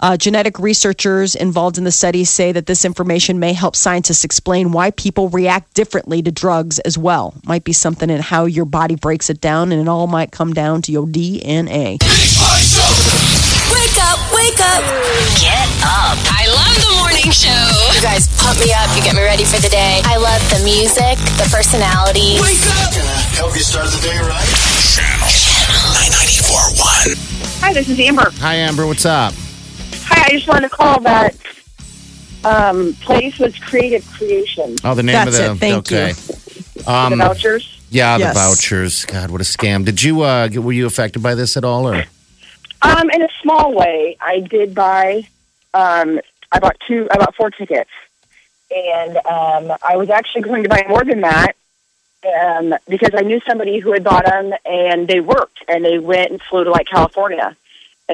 Uh, 0.00 0.16
genetic 0.16 0.58
researchers 0.58 1.34
involved 1.34 1.78
in 1.78 1.84
the 1.84 1.92
study 1.92 2.24
say 2.24 2.52
that 2.52 2.66
this 2.66 2.84
information 2.84 3.38
may 3.38 3.52
help 3.52 3.76
scientists 3.76 4.24
explain 4.24 4.72
why 4.72 4.90
people 4.90 5.28
react 5.28 5.74
differently 5.74 6.22
to 6.22 6.32
drugs 6.32 6.78
as 6.80 6.98
well. 6.98 7.34
Might 7.44 7.64
be 7.64 7.72
something 7.72 8.10
in 8.10 8.20
how 8.20 8.46
your 8.46 8.64
body 8.64 8.96
breaks 8.96 9.30
it 9.30 9.40
down, 9.40 9.70
and 9.72 9.80
it 9.80 9.88
all 9.88 10.06
might 10.06 10.32
come 10.32 10.52
down 10.52 10.82
to 10.82 10.92
your 10.92 11.06
DNA. 11.06 11.98
Big 12.00 12.34
Party 12.34 12.62
Show. 12.66 12.82
Wake 13.72 13.98
up, 14.02 14.18
wake 14.34 14.60
up. 14.60 14.82
Get 15.38 15.68
up. 15.86 16.18
I 16.34 16.50
love 16.50 16.74
the 16.82 16.96
morning 16.98 17.30
show. 17.30 17.50
You 17.94 18.02
guys 18.02 18.26
pump 18.42 18.58
me 18.58 18.72
up. 18.72 18.90
You 18.96 19.02
get 19.02 19.14
me 19.14 19.22
ready 19.22 19.44
for 19.44 19.60
the 19.60 19.68
day. 19.68 20.00
I 20.04 20.16
love 20.16 20.42
the 20.50 20.64
music, 20.64 21.16
the 21.38 21.48
personality. 21.52 22.38
Wake 22.42 22.58
up. 22.82 22.92
Help 23.38 23.54
you 23.54 23.62
start 23.62 23.86
the 23.86 24.00
day 24.02 24.18
right. 24.18 24.50
Channel 24.90 25.30
941. 25.94 27.62
Hi, 27.62 27.72
this 27.72 27.88
is 27.88 28.00
Amber. 28.00 28.30
Hi, 28.40 28.54
Amber. 28.56 28.86
What's 28.86 29.06
up? 29.06 29.32
Hi, 30.14 30.26
I 30.26 30.30
just 30.30 30.46
wanted 30.46 30.68
to 30.68 30.76
call 30.76 31.00
that 31.00 31.34
um, 32.44 32.92
place 32.94 33.38
was 33.38 33.56
Creative 33.58 34.06
Creations. 34.12 34.78
Oh, 34.84 34.94
the 34.94 35.02
name 35.02 35.14
That's 35.14 35.38
of 35.38 35.58
the. 35.60 35.66
it. 35.66 35.72
Thank 35.72 35.90
you. 35.90 35.96
okay. 35.98 36.12
the 36.84 36.90
Um, 36.90 37.18
vouchers. 37.18 37.80
yeah, 37.90 38.18
the 38.18 38.24
Yes. 38.24 38.34
vouchers. 38.34 39.04
God, 39.06 39.30
what 39.30 39.40
a 39.40 39.44
scam. 39.44 39.84
Did 39.84 40.02
you? 40.02 40.22
Uh, 40.22 40.48
get- 40.48 40.62
were 40.62 40.72
you 40.72 40.86
affected 40.86 41.22
by 41.22 41.34
this 41.34 41.56
at 41.56 41.64
all, 41.64 41.86
or? 41.88 42.04
Um, 42.82 43.10
in 43.10 43.22
a 43.22 43.28
small 43.40 43.72
way, 43.72 44.16
I 44.20 44.40
did 44.40 44.74
buy. 44.74 45.26
Um, 45.72 46.20
I 46.50 46.58
bought 46.58 46.76
two. 46.86 47.06
I 47.10 47.16
bought 47.16 47.34
four 47.36 47.50
tickets, 47.50 47.90
and 48.74 49.16
um, 49.18 49.76
I 49.88 49.96
was 49.96 50.10
actually 50.10 50.42
going 50.42 50.64
to 50.64 50.68
buy 50.68 50.84
more 50.88 51.04
than 51.04 51.20
that 51.22 51.52
um, 52.40 52.74
because 52.88 53.10
I 53.16 53.22
knew 53.22 53.40
somebody 53.46 53.78
who 53.78 53.92
had 53.92 54.02
bought 54.04 54.26
them, 54.26 54.52
and 54.66 55.06
they 55.08 55.20
worked, 55.20 55.58
and 55.68 55.84
they 55.84 55.98
went 55.98 56.32
and 56.32 56.42
flew 56.42 56.64
to 56.64 56.70
like 56.70 56.86
California, 56.88 57.56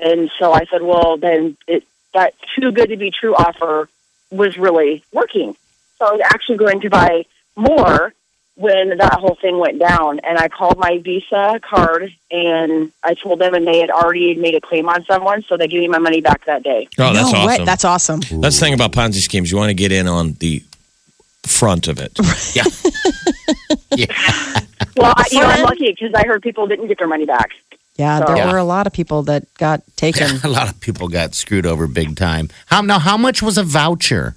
and 0.02 0.30
so 0.38 0.52
I 0.52 0.64
said, 0.66 0.82
well, 0.82 1.16
then 1.16 1.56
it, 1.66 1.84
that 2.14 2.34
too 2.58 2.72
good 2.72 2.90
to 2.90 2.96
be 2.96 3.10
true 3.10 3.34
offer 3.34 3.88
was 4.30 4.56
really 4.56 5.04
working. 5.12 5.56
So 5.98 6.06
I 6.06 6.12
was 6.12 6.20
actually 6.24 6.58
going 6.58 6.80
to 6.80 6.90
buy 6.90 7.24
more 7.56 8.12
when 8.54 8.98
that 8.98 9.14
whole 9.14 9.36
thing 9.40 9.58
went 9.58 9.78
down. 9.78 10.20
And 10.20 10.36
I 10.38 10.48
called 10.48 10.78
my 10.78 10.98
Visa 10.98 11.60
card 11.62 12.12
and 12.30 12.92
I 13.02 13.14
told 13.14 13.38
them, 13.38 13.54
and 13.54 13.66
they 13.66 13.78
had 13.78 13.90
already 13.90 14.34
made 14.34 14.54
a 14.54 14.60
claim 14.60 14.88
on 14.88 15.04
someone, 15.04 15.42
so 15.44 15.56
they 15.56 15.68
gave 15.68 15.80
me 15.80 15.88
my 15.88 15.98
money 15.98 16.20
back 16.20 16.44
that 16.46 16.62
day. 16.62 16.88
Oh, 16.98 17.12
that's 17.12 17.32
no, 17.32 17.38
awesome. 17.38 17.44
What? 17.44 17.66
That's 17.66 17.84
awesome. 17.84 18.20
That's 18.40 18.58
the 18.58 18.64
thing 18.64 18.74
about 18.74 18.92
Ponzi 18.92 19.20
schemes. 19.20 19.50
You 19.50 19.58
want 19.58 19.70
to 19.70 19.74
get 19.74 19.92
in 19.92 20.08
on 20.08 20.32
the 20.34 20.62
front 21.46 21.88
of 21.88 22.00
it. 22.00 22.18
Yeah. 22.54 22.64
yeah. 23.96 24.60
Well, 24.98 25.14
I, 25.16 25.24
you 25.30 25.38
know, 25.38 25.46
I'm 25.46 25.62
lucky 25.62 25.92
because 25.92 26.12
I 26.14 26.26
heard 26.26 26.42
people 26.42 26.66
didn't 26.66 26.88
get 26.88 26.98
their 26.98 27.06
money 27.06 27.24
back. 27.24 27.50
Yeah, 27.98 28.20
there 28.20 28.36
Yeah. 28.36 28.52
were 28.52 28.58
a 28.58 28.64
lot 28.64 28.86
of 28.86 28.92
people 28.92 29.24
that 29.24 29.52
got 29.54 29.82
taken. 29.96 30.38
A 30.44 30.48
lot 30.48 30.68
of 30.68 30.78
people 30.80 31.08
got 31.08 31.34
screwed 31.34 31.66
over 31.66 31.86
big 31.88 32.16
time. 32.16 32.48
How 32.66 32.80
now? 32.80 32.98
How 33.00 33.16
much 33.16 33.42
was 33.42 33.58
a 33.58 33.64
voucher? 33.64 34.36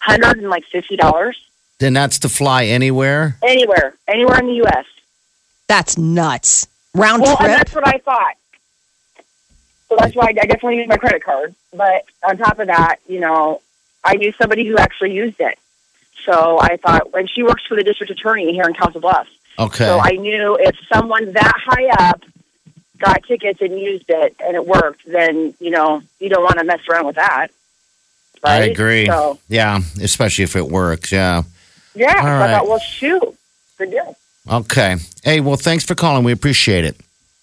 Hundred 0.00 0.38
and 0.38 0.48
like 0.48 0.64
fifty 0.72 0.96
dollars 0.96 1.36
Then 1.78 1.92
that's 1.92 2.18
to 2.20 2.28
fly 2.28 2.64
anywhere. 2.64 3.36
anywhere, 3.42 3.94
anywhere 4.08 4.38
in 4.38 4.46
the 4.46 4.54
U.S. 4.64 4.86
That's 5.68 5.98
nuts. 5.98 6.66
Round 6.94 7.20
Well, 7.22 7.36
and 7.38 7.46
trip. 7.46 7.58
that's 7.58 7.74
what 7.74 7.86
I 7.86 7.98
thought. 7.98 8.34
So 9.88 9.96
that's 9.98 10.14
why 10.16 10.28
I 10.28 10.32
definitely 10.32 10.76
used 10.78 10.88
my 10.88 10.96
credit 10.96 11.22
card. 11.22 11.54
But 11.74 12.04
on 12.26 12.38
top 12.38 12.58
of 12.58 12.68
that, 12.68 12.96
you 13.06 13.20
know, 13.20 13.60
I 14.02 14.14
knew 14.16 14.32
somebody 14.40 14.64
who 14.66 14.76
actually 14.78 15.12
used 15.12 15.38
it. 15.40 15.58
So 16.24 16.58
I 16.60 16.76
thought, 16.78 17.08
and 17.14 17.28
she 17.28 17.42
works 17.42 17.64
for 17.66 17.76
the 17.76 17.84
district 17.84 18.10
attorney 18.10 18.52
here 18.52 18.64
in 18.64 18.74
Council 18.74 19.00
Bluffs. 19.00 19.28
Okay. 19.58 19.84
So 19.84 19.98
I 20.00 20.12
knew 20.12 20.56
if 20.58 20.74
someone 20.92 21.32
that 21.32 21.52
high 21.66 22.10
up 22.10 22.22
got 22.98 23.24
tickets 23.24 23.60
and 23.60 23.78
used 23.78 24.06
it 24.08 24.36
and 24.44 24.54
it 24.56 24.66
worked, 24.66 25.00
then, 25.06 25.54
you 25.60 25.70
know, 25.70 26.02
you 26.20 26.28
don't 26.28 26.42
want 26.42 26.58
to 26.58 26.64
mess 26.64 26.80
around 26.88 27.06
with 27.06 27.16
that. 27.16 27.48
I 28.44 28.64
agree. 28.64 29.06
So, 29.06 29.38
Yeah, 29.48 29.80
especially 30.00 30.44
if 30.44 30.56
it 30.56 30.68
works. 30.68 31.10
Yeah. 31.10 31.42
yeah. 31.94 32.20
All 32.20 32.26
I 32.26 32.38
right. 32.38 32.50
thought, 32.58 32.68
well, 32.68 32.78
shoot. 32.78 33.36
Good 33.78 33.90
deal. 33.90 34.16
Okay. 34.50 34.96
Hey, 35.24 35.40
well, 35.40 35.56
thanks 35.56 35.84
for 35.84 35.94
calling. 35.94 36.22
We 36.24 36.32
appreciate 36.32 36.84
it. 36.84 36.96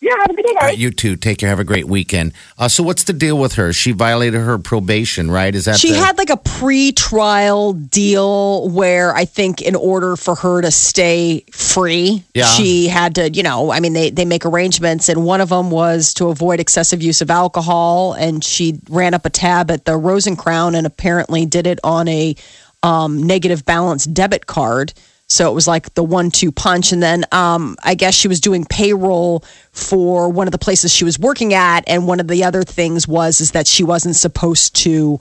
Yeah, 0.04 0.12
have 0.20 0.32
a 0.32 0.34
good 0.34 0.46
day, 0.46 0.54
guys. 0.54 0.64
right, 0.64 0.78
you 0.78 0.92
too. 0.92 1.16
Take 1.16 1.38
care. 1.38 1.48
Have 1.48 1.62
a 1.62 1.64
great 1.64 1.88
weekend. 1.88 2.34
Uh, 2.58 2.68
so, 2.68 2.84
what's 2.84 3.04
the 3.06 3.14
deal 3.14 3.38
with 3.40 3.54
her? 3.54 3.72
She 3.72 3.94
violated 3.94 4.42
her 4.42 4.58
probation, 4.58 5.32
right? 5.32 5.56
Is 5.56 5.64
that 5.64 5.78
She 5.80 5.92
the- 5.94 5.98
had 5.98 6.18
like 6.18 6.30
a 6.30 6.36
pre-trial 6.38 7.72
deal 7.74 8.68
where 8.70 9.16
I 9.16 9.24
think 9.26 9.62
in 9.62 9.76
order 9.76 10.16
for 10.16 10.36
her 10.36 10.62
to 10.62 10.72
stay 10.72 11.46
free, 11.52 12.24
Yeah. 12.34 12.46
she 12.48 12.88
had 12.90 13.16
to, 13.16 13.30
you 13.32 13.44
know, 13.44 13.72
I 13.72 13.80
mean 13.80 13.94
they 13.94 14.10
they 14.10 14.26
make 14.26 14.46
arrangements 14.46 15.08
and 15.08 15.24
one 15.24 15.40
of 15.40 15.50
them 15.50 15.72
was 15.72 16.14
to 16.16 16.28
avoid 16.28 16.60
excessive 16.60 17.02
use 17.02 17.22
of 17.22 17.32
alcohol 17.32 18.14
and 18.14 18.44
she 18.44 18.80
ran 18.90 19.14
up 19.14 19.26
a 19.26 19.30
tab 19.30 19.72
at 19.72 19.86
the 19.86 19.96
Rose 19.96 20.28
and 20.28 20.38
Crown 20.38 20.76
and 20.76 20.86
apparently 20.86 21.46
did 21.46 21.66
it 21.66 21.80
on 21.84 22.08
a 22.10 22.36
um, 22.84 23.24
negative 23.24 23.64
balance 23.64 24.04
debit 24.06 24.46
card. 24.48 24.94
So 25.34 25.50
it 25.50 25.54
was 25.54 25.68
like 25.68 25.94
the 25.96 26.04
one-two 26.04 26.52
punch, 26.52 26.92
and 26.92 27.02
then 27.02 27.26
um, 27.32 27.76
I 27.84 27.96
guess 27.96 28.14
she 28.14 28.28
was 28.28 28.40
doing 28.40 28.66
payroll 28.66 29.44
for 29.72 30.30
one 30.30 30.48
of 30.48 30.52
the 30.52 30.60
places 30.60 30.94
she 30.94 31.04
was 31.04 31.18
working 31.18 31.56
at, 31.56 31.84
and 31.88 32.08
one 32.08 32.20
of 32.20 32.28
the 32.28 32.44
other 32.44 32.64
things 32.64 33.08
was 33.08 33.42
is 33.42 33.52
that 33.52 33.66
she 33.66 33.84
wasn't 33.84 34.16
supposed 34.16 34.76
to 34.84 35.20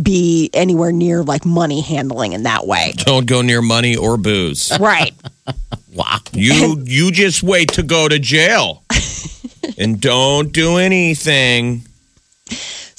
be 0.00 0.48
anywhere 0.54 0.92
near 0.92 1.24
like 1.24 1.44
money 1.44 1.80
handling 1.80 2.34
in 2.34 2.44
that 2.44 2.68
way. 2.68 2.92
Don't 2.98 3.26
go 3.26 3.42
near 3.42 3.60
money 3.60 3.96
or 3.96 4.16
booze. 4.16 4.72
Right. 4.78 5.12
Wow. 5.94 6.18
You 6.32 6.80
you 6.84 7.10
just 7.10 7.42
wait 7.42 7.72
to 7.72 7.82
go 7.82 8.06
to 8.08 8.20
jail. 8.20 8.84
and 9.78 10.00
don't 10.00 10.52
do 10.52 10.76
anything. 10.76 11.82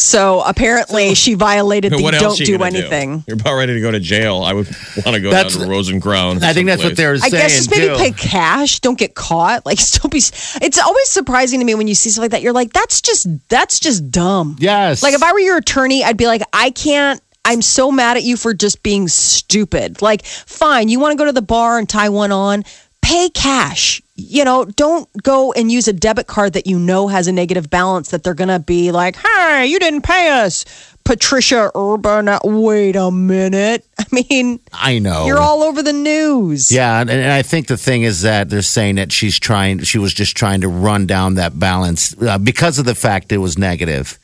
So 0.02 0.42
apparently 0.42 1.14
she 1.14 1.34
violated 1.34 1.92
the 1.92 2.02
what 2.02 2.14
else 2.14 2.24
don't 2.24 2.40
you 2.40 2.46
do 2.46 2.58
gonna 2.58 2.78
anything. 2.80 3.22
You're 3.28 3.36
about 3.36 3.56
ready 3.56 3.74
to 3.74 3.82
go 3.82 3.92
to 3.92 4.00
jail. 4.00 4.42
I 4.44 4.54
would 4.54 4.66
want 5.06 5.16
to 5.16 5.20
go 5.20 5.30
That's- 5.30 5.56
down 5.56 5.66
to 5.66 5.70
Rose 5.70 5.90
and 5.90 6.02
Crown. 6.02 6.42
I 6.42 6.54
think 6.54 6.68
that's 6.68 6.82
what 6.82 6.96
someplace. 6.96 6.98
they're 6.98 7.18
saying. 7.18 7.34
I 7.34 7.38
saying 7.38 7.44
guess 7.44 7.58
just 7.58 7.72
maybe 7.72 7.88
too. 7.88 7.96
pay 7.98 8.12
cash. 8.12 8.80
Don't 8.80 8.98
get 8.98 9.14
caught. 9.14 9.66
Like 9.66 9.78
don't 9.92 10.10
be. 10.12 10.20
It's 10.20 10.80
always 10.80 11.10
surprising 11.10 11.60
to 11.60 11.66
me 11.66 11.76
when 11.76 11.88
you 11.90 11.96
see 11.96 12.10
stuff 12.10 12.22
like 12.22 12.32
that. 12.32 12.42
You're 12.42 12.54
like, 12.54 12.72
that's 12.72 13.02
just 13.02 13.28
that's 13.50 13.78
just 13.78 14.10
dumb. 14.10 14.56
Yes. 14.60 15.04
Like 15.04 15.14
if 15.14 15.22
I 15.22 15.34
were 15.34 15.40
your 15.40 15.58
attorney, 15.58 16.02
I'd 16.04 16.18
be 16.18 16.28
like, 16.28 16.44
I 16.54 16.72
can't. 16.72 17.22
I'm 17.44 17.62
so 17.62 17.92
mad 17.92 18.16
at 18.16 18.24
you 18.24 18.38
for 18.38 18.54
just 18.54 18.84
being 18.84 19.08
stupid. 19.10 20.02
Like, 20.02 20.24
fine, 20.26 20.88
you 20.88 21.00
want 21.00 21.12
to 21.14 21.18
go 21.18 21.26
to 21.26 21.32
the 21.34 21.42
bar 21.42 21.78
and 21.78 21.90
tie 21.90 22.10
one 22.10 22.32
on, 22.32 22.64
pay 23.02 23.30
cash. 23.30 24.02
You 24.20 24.44
know, 24.46 24.66
don't 24.66 25.08
go 25.24 25.52
and 25.54 25.72
use 25.72 25.88
a 25.88 25.94
debit 25.94 26.28
card 26.28 26.54
that 26.54 26.68
you 26.68 26.78
know 26.78 27.08
has 27.08 27.28
a 27.28 27.32
negative 27.32 27.70
balance 27.70 28.12
that 28.12 28.24
they're 28.24 28.34
going 28.34 28.50
to 28.50 28.60
be 28.60 28.92
like, 28.92 29.16
hey, 29.16 29.66
you 29.68 29.80
didn't 29.80 30.02
pay 30.04 30.30
us. 30.30 30.66
Patricia 31.06 31.72
Urban, 31.74 32.30
wait 32.44 32.96
a 32.96 33.10
minute. 33.10 33.84
I 34.00 34.06
mean, 34.12 34.60
I 34.72 35.00
know. 35.00 35.26
you're 35.26 35.40
all 35.40 35.64
over 35.64 35.82
the 35.82 35.94
news. 35.94 36.72
Yeah, 36.72 37.02
and, 37.02 37.10
and 37.10 37.32
I 37.32 37.42
think 37.42 37.66
the 37.68 37.78
thing 37.78 38.04
is 38.04 38.22
that 38.22 38.50
they're 38.50 38.62
saying 38.62 38.96
that 38.96 39.12
she's 39.12 39.40
trying. 39.40 39.80
She 39.80 39.98
was 39.98 40.14
just 40.14 40.38
trying 40.38 40.62
to 40.62 40.68
run 40.68 41.08
down 41.08 41.34
that 41.36 41.58
balance 41.58 42.16
uh, 42.22 42.38
because 42.38 42.78
of 42.78 42.86
the 42.86 42.94
fact 42.96 43.32
it 43.32 43.38
was 43.40 43.58
negative. 43.58 44.20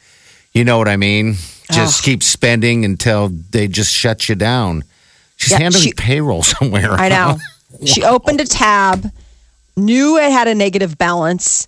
You 0.53 0.63
know 0.63 0.77
what 0.77 0.87
I 0.87 0.95
mean? 0.97 1.35
Just 1.71 2.03
keep 2.03 2.21
spending 2.21 2.85
until 2.85 3.29
they 3.29 3.67
just 3.67 3.91
shut 3.91 4.29
you 4.29 4.35
down. 4.35 4.83
She's 5.37 5.51
Yeah, 5.53 5.59
handling 5.59 5.83
she- 5.83 5.93
payroll 5.93 6.43
somewhere. 6.55 6.91
I 6.93 7.09
know. 7.09 7.37
She 7.85 8.03
opened 8.05 8.39
a 8.39 8.45
tab, 8.45 9.11
knew 9.75 10.17
it 10.17 10.31
had 10.31 10.47
a 10.47 10.55
negative 10.55 10.97
balance. 10.97 11.67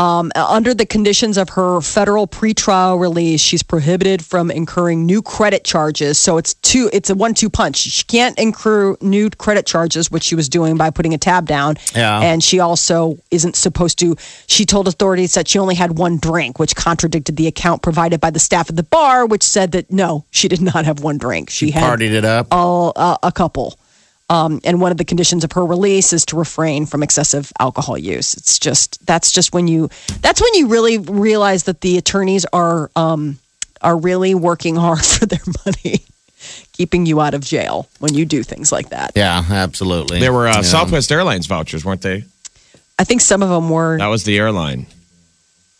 Um, 0.00 0.30
under 0.36 0.74
the 0.74 0.86
conditions 0.86 1.36
of 1.36 1.48
her 1.48 1.80
federal 1.80 2.28
pretrial 2.28 3.00
release, 3.00 3.40
she's 3.40 3.64
prohibited 3.64 4.24
from 4.24 4.48
incurring 4.48 5.06
new 5.06 5.20
credit 5.20 5.64
charges. 5.64 6.20
So 6.20 6.38
it's 6.38 6.54
two. 6.54 6.88
It's 6.92 7.10
a 7.10 7.16
one-two 7.16 7.50
punch. 7.50 7.78
She 7.78 8.04
can't 8.04 8.38
incur 8.38 8.96
new 9.00 9.28
credit 9.28 9.66
charges, 9.66 10.08
which 10.08 10.22
she 10.22 10.36
was 10.36 10.48
doing 10.48 10.76
by 10.76 10.90
putting 10.90 11.14
a 11.14 11.18
tab 11.18 11.46
down. 11.46 11.78
Yeah. 11.96 12.20
And 12.20 12.44
she 12.44 12.60
also 12.60 13.18
isn't 13.32 13.56
supposed 13.56 13.98
to. 13.98 14.14
She 14.46 14.64
told 14.64 14.86
authorities 14.86 15.34
that 15.34 15.48
she 15.48 15.58
only 15.58 15.74
had 15.74 15.98
one 15.98 16.18
drink, 16.18 16.60
which 16.60 16.76
contradicted 16.76 17.34
the 17.34 17.48
account 17.48 17.82
provided 17.82 18.20
by 18.20 18.30
the 18.30 18.38
staff 18.38 18.70
at 18.70 18.76
the 18.76 18.84
bar, 18.84 19.26
which 19.26 19.42
said 19.42 19.72
that 19.72 19.90
no, 19.90 20.24
she 20.30 20.46
did 20.46 20.60
not 20.60 20.84
have 20.84 21.00
one 21.02 21.18
drink. 21.18 21.50
She 21.50 21.72
had 21.72 21.98
Partied 21.98 22.12
it 22.12 22.24
up. 22.24 22.46
all, 22.52 22.92
uh, 22.94 23.16
a 23.24 23.32
couple. 23.32 23.76
Um, 24.30 24.60
and 24.64 24.80
one 24.80 24.90
of 24.92 24.98
the 24.98 25.04
conditions 25.06 25.42
of 25.42 25.52
her 25.52 25.64
release 25.64 26.12
is 26.12 26.26
to 26.26 26.36
refrain 26.36 26.84
from 26.84 27.02
excessive 27.02 27.50
alcohol 27.58 27.96
use. 27.96 28.34
It's 28.34 28.58
just 28.58 29.04
that's 29.06 29.32
just 29.32 29.54
when 29.54 29.68
you 29.68 29.88
that's 30.20 30.40
when 30.40 30.52
you 30.54 30.66
really 30.68 30.98
realize 30.98 31.64
that 31.64 31.80
the 31.80 31.96
attorneys 31.96 32.44
are 32.52 32.90
um, 32.94 33.38
are 33.80 33.96
really 33.96 34.34
working 34.34 34.76
hard 34.76 35.04
for 35.04 35.24
their 35.24 35.40
money, 35.64 36.02
keeping 36.72 37.06
you 37.06 37.20
out 37.22 37.32
of 37.32 37.40
jail 37.40 37.88
when 38.00 38.12
you 38.12 38.26
do 38.26 38.42
things 38.42 38.70
like 38.70 38.90
that. 38.90 39.12
Yeah, 39.16 39.42
absolutely. 39.48 40.20
There 40.20 40.32
were 40.32 40.46
uh, 40.48 40.56
Yeah. 40.56 40.62
Southwest 40.62 41.10
Airlines 41.10 41.46
vouchers, 41.46 41.84
weren't 41.84 42.02
they? 42.02 42.24
I 42.98 43.04
think 43.04 43.20
some 43.22 43.42
of 43.42 43.48
them 43.48 43.70
were. 43.70 43.96
That 43.96 44.08
was 44.08 44.24
the 44.24 44.36
airline. 44.38 44.86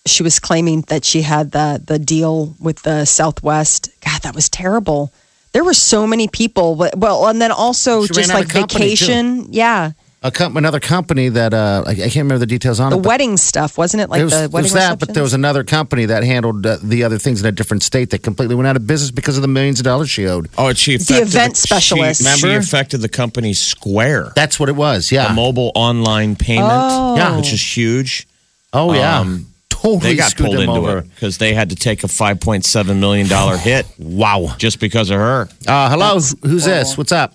She 0.06 0.22
was 0.22 0.38
claiming 0.38 0.82
that 0.88 1.04
she 1.04 1.20
had 1.20 1.50
the 1.50 1.82
the 1.84 1.98
deal 1.98 2.54
with 2.58 2.80
the 2.82 3.04
Southwest. 3.04 3.90
God, 4.00 4.22
that 4.22 4.34
was 4.34 4.48
terrible. 4.48 5.12
There 5.52 5.64
were 5.64 5.74
so 5.74 6.06
many 6.06 6.28
people. 6.28 6.76
but- 6.76 6.96
Well, 6.98 7.26
and 7.28 7.40
then 7.40 7.50
also 7.52 8.02
She 8.06 8.12
just 8.14 8.28
like 8.32 8.44
of 8.46 8.50
company, 8.52 8.84
vacation. 8.84 9.46
Yeah, 9.50 9.92
A 10.22 10.30
com- 10.30 10.56
another 10.56 10.80
company 10.80 11.28
that 11.30 11.54
uh, 11.54 11.84
I, 11.86 11.90
I 11.90 11.94
can't 11.94 12.16
remember 12.16 12.38
the 12.38 12.46
details 12.46 12.80
on 12.80 12.90
the 12.90 12.98
it. 12.98 13.06
wedding 13.06 13.36
stuff 13.36 13.78
wasn't 13.78 14.02
it? 14.02 14.10
Like 14.10 14.20
it 14.20 14.24
was, 14.24 14.32
the 14.32 14.44
it 14.44 14.50
wedding 14.50 14.64
was 14.64 14.72
that, 14.74 14.98
but 14.98 15.14
there 15.14 15.22
was 15.22 15.32
another 15.32 15.62
company 15.64 16.06
that 16.06 16.24
handled 16.24 16.66
uh, 16.66 16.76
the 16.82 17.04
other 17.04 17.18
things 17.18 17.40
in 17.40 17.46
a 17.46 17.52
different 17.52 17.82
state 17.84 18.10
that 18.10 18.22
completely 18.24 18.56
went 18.56 18.66
out 18.66 18.74
of 18.76 18.84
business 18.86 19.10
because 19.12 19.36
of 19.38 19.42
the 19.42 19.48
millions 19.48 19.78
of 19.80 19.84
dollars 19.84 20.10
she 20.10 20.26
owed. 20.26 20.48
Oh, 20.58 20.66
and 20.68 20.76
she 20.78 20.96
The 20.96 21.22
event 21.22 21.56
she- 21.56 21.62
specialist. 21.62 22.20
She, 22.22 22.28
Remember? 22.46 22.58
affected 22.58 22.98
the 23.00 23.08
company 23.08 23.52
Square, 23.54 24.32
That's 24.34 24.58
what 24.58 24.68
it 24.68 24.76
was. 24.76 25.10
Yeah. 25.12 25.28
the 25.28 25.34
mobile 25.34 25.70
online 25.76 26.34
payment, 26.36 26.68
Yeah. 27.16 27.36
which 27.36 27.52
is 27.52 27.62
huge. 27.76 28.26
oh 28.72 28.92
yeah. 28.92 29.20
Um, 29.20 29.46
totally 29.82 29.98
They 30.12 30.16
got 30.16 30.36
pulled 30.36 30.58
into 30.58 30.70
over. 30.72 30.98
it 30.98 31.10
because 31.14 31.38
they 31.38 31.54
had 31.54 31.70
to 31.70 31.76
take 31.76 32.04
a 32.04 32.08
five 32.08 32.40
point 32.40 32.64
seven 32.64 33.00
million 33.00 33.28
dollar 33.28 33.56
hit 33.56 33.86
Wow. 33.98 34.54
just 34.58 34.80
because 34.80 35.10
of 35.10 35.18
her. 35.18 35.48
Uh, 35.66 35.90
hello. 35.90 36.14
Who's 36.42 36.64
this? 36.64 36.96
What's 36.98 37.12
up? 37.12 37.34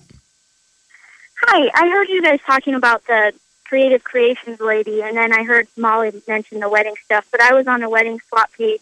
Hi, 1.46 1.70
I 1.74 1.88
heard 1.90 2.08
you 2.08 2.22
guys 2.22 2.40
talking 2.46 2.74
about 2.74 3.06
the 3.06 3.32
creative 3.64 4.02
creations 4.04 4.60
lady, 4.60 5.02
and 5.02 5.16
then 5.16 5.32
I 5.32 5.42
heard 5.44 5.66
Molly 5.76 6.12
mention 6.26 6.60
the 6.60 6.68
wedding 6.68 6.94
stuff. 7.04 7.26
But 7.30 7.40
I 7.40 7.52
was 7.52 7.66
on 7.66 7.82
a 7.82 7.90
wedding 7.90 8.20
swap 8.28 8.50
page 8.56 8.80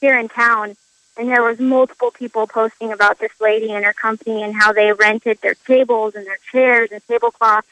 here 0.00 0.18
in 0.18 0.28
town, 0.28 0.76
and 1.16 1.28
there 1.28 1.42
was 1.42 1.60
multiple 1.60 2.10
people 2.10 2.46
posting 2.46 2.90
about 2.92 3.18
this 3.18 3.32
lady 3.40 3.70
and 3.72 3.84
her 3.84 3.92
company 3.92 4.42
and 4.42 4.54
how 4.54 4.72
they 4.72 4.92
rented 4.92 5.40
their 5.40 5.54
tables 5.54 6.14
and 6.14 6.26
their 6.26 6.38
chairs 6.50 6.90
and 6.90 7.00
tablecloths. 7.06 7.68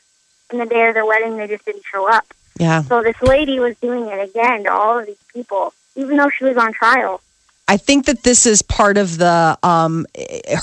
And 0.50 0.60
the 0.60 0.66
day 0.66 0.86
of 0.88 0.94
their 0.94 1.04
wedding, 1.06 1.36
they 1.36 1.46
just 1.48 1.64
didn't 1.64 1.84
show 1.90 2.08
up. 2.10 2.26
Yeah. 2.58 2.82
So 2.82 3.02
this 3.02 3.20
lady 3.22 3.60
was 3.60 3.76
doing 3.76 4.06
it 4.08 4.28
again 4.28 4.64
to 4.64 4.72
all 4.72 4.98
of 4.98 5.06
these 5.06 5.16
people, 5.32 5.72
even 5.94 6.16
though 6.16 6.30
she 6.30 6.44
was 6.44 6.56
on 6.56 6.72
trial. 6.72 7.20
I 7.70 7.76
think 7.76 8.06
that 8.06 8.22
this 8.22 8.46
is 8.46 8.62
part 8.62 8.96
of 8.96 9.18
the 9.18 9.58
um, 9.62 10.06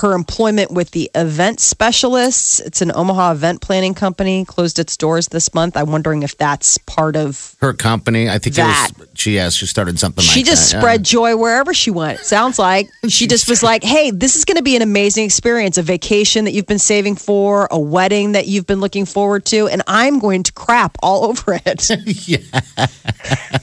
her 0.01 0.13
employment 0.13 0.71
with 0.71 0.89
the 0.91 1.11
event 1.13 1.59
specialists. 1.59 2.59
It's 2.59 2.81
an 2.81 2.91
Omaha 2.95 3.33
event 3.33 3.61
planning 3.61 3.93
company 3.93 4.43
closed 4.43 4.79
its 4.79 4.97
doors 4.97 5.27
this 5.27 5.53
month. 5.53 5.77
I'm 5.77 5.91
wondering 5.91 6.23
if 6.23 6.35
that's 6.37 6.79
part 6.79 7.15
of. 7.15 7.55
Her 7.61 7.73
company. 7.73 8.27
I 8.27 8.39
think 8.39 8.55
That. 8.55 8.89
it 8.91 8.97
was. 8.97 9.07
She 9.13 9.35
has. 9.35 9.55
She 9.55 9.67
started 9.67 9.99
something. 9.99 10.23
she 10.23 10.39
like 10.39 10.47
just 10.47 10.71
that, 10.71 10.77
yeah. 10.77 10.81
spread 10.81 11.03
joy 11.03 11.37
wherever 11.37 11.73
she 11.75 11.91
went. 11.91 12.21
Sounds 12.21 12.57
like 12.57 12.89
she 13.07 13.27
just 13.27 13.47
was 13.47 13.61
like, 13.61 13.83
"Hey, 13.83 14.09
this 14.09 14.35
is 14.35 14.43
going 14.43 14.57
to 14.57 14.63
be 14.63 14.75
an 14.75 14.81
amazing 14.81 15.25
experience. 15.25 15.77
A 15.77 15.83
vacation 15.83 16.45
that 16.45 16.51
you've 16.53 16.65
been 16.67 16.79
saving 16.79 17.17
for, 17.17 17.67
a 17.69 17.79
wedding 17.79 18.31
that 18.31 18.47
you've 18.47 18.65
been 18.65 18.81
looking 18.81 19.05
forward 19.05 19.45
to, 19.45 19.67
and 19.67 19.83
I'm 19.87 20.17
going 20.17 20.41
to 20.43 20.51
crap 20.53 20.97
all 21.03 21.25
over 21.25 21.59
it." 21.65 21.89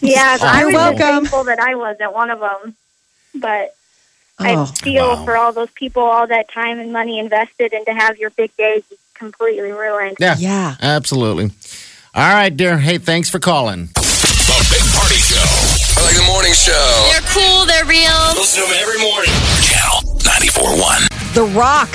Yeah, 0.00 0.37
I 0.42 0.61
You're 0.61 0.66
was 0.66 0.74
welcome. 0.74 0.98
thankful 0.98 1.44
that 1.44 1.61
I 1.61 1.74
wasn't 1.76 2.12
one 2.12 2.31
of 2.31 2.40
them. 2.40 2.74
But 3.35 3.75
I 4.38 4.55
Oh, 4.55 4.66
feel 4.66 5.25
for 5.25 5.37
all 5.37 5.53
those 5.53 5.71
people, 5.71 6.03
all 6.03 6.27
that 6.27 6.51
time 6.51 6.79
and 6.79 6.92
money 6.92 7.18
invested, 7.18 7.73
and 7.73 7.85
to 7.87 7.92
have 7.95 8.18
your 8.18 8.31
big 8.31 8.55
day 8.57 8.83
completely 9.14 9.71
ruined. 9.73 10.16
Yeah. 10.21 10.37
Yeah. 10.38 10.77
Absolutely. 10.81 11.51
All 12.14 12.33
right, 12.35 12.55
dear. 12.55 12.79
Hey, 12.79 12.99
thanks 12.99 13.29
for 13.31 13.38
calling. 13.38 13.87
The 13.95 14.66
Big 14.71 14.85
Party 14.95 15.16
Show. 15.16 16.01
I 16.01 16.05
like 16.05 16.16
the 16.16 16.27
morning 16.27 16.53
show. 16.53 17.09
They're 17.12 17.29
cool, 17.33 17.64
they're 17.66 17.85
real. 17.85 18.35
Listen 18.37 18.62
to 18.64 18.68
them 18.68 18.77
every 18.81 18.99
morning. 19.01 19.31
Channel 19.62 20.18
94.1. 20.21 21.35
The 21.35 21.45
Rock 21.59 21.88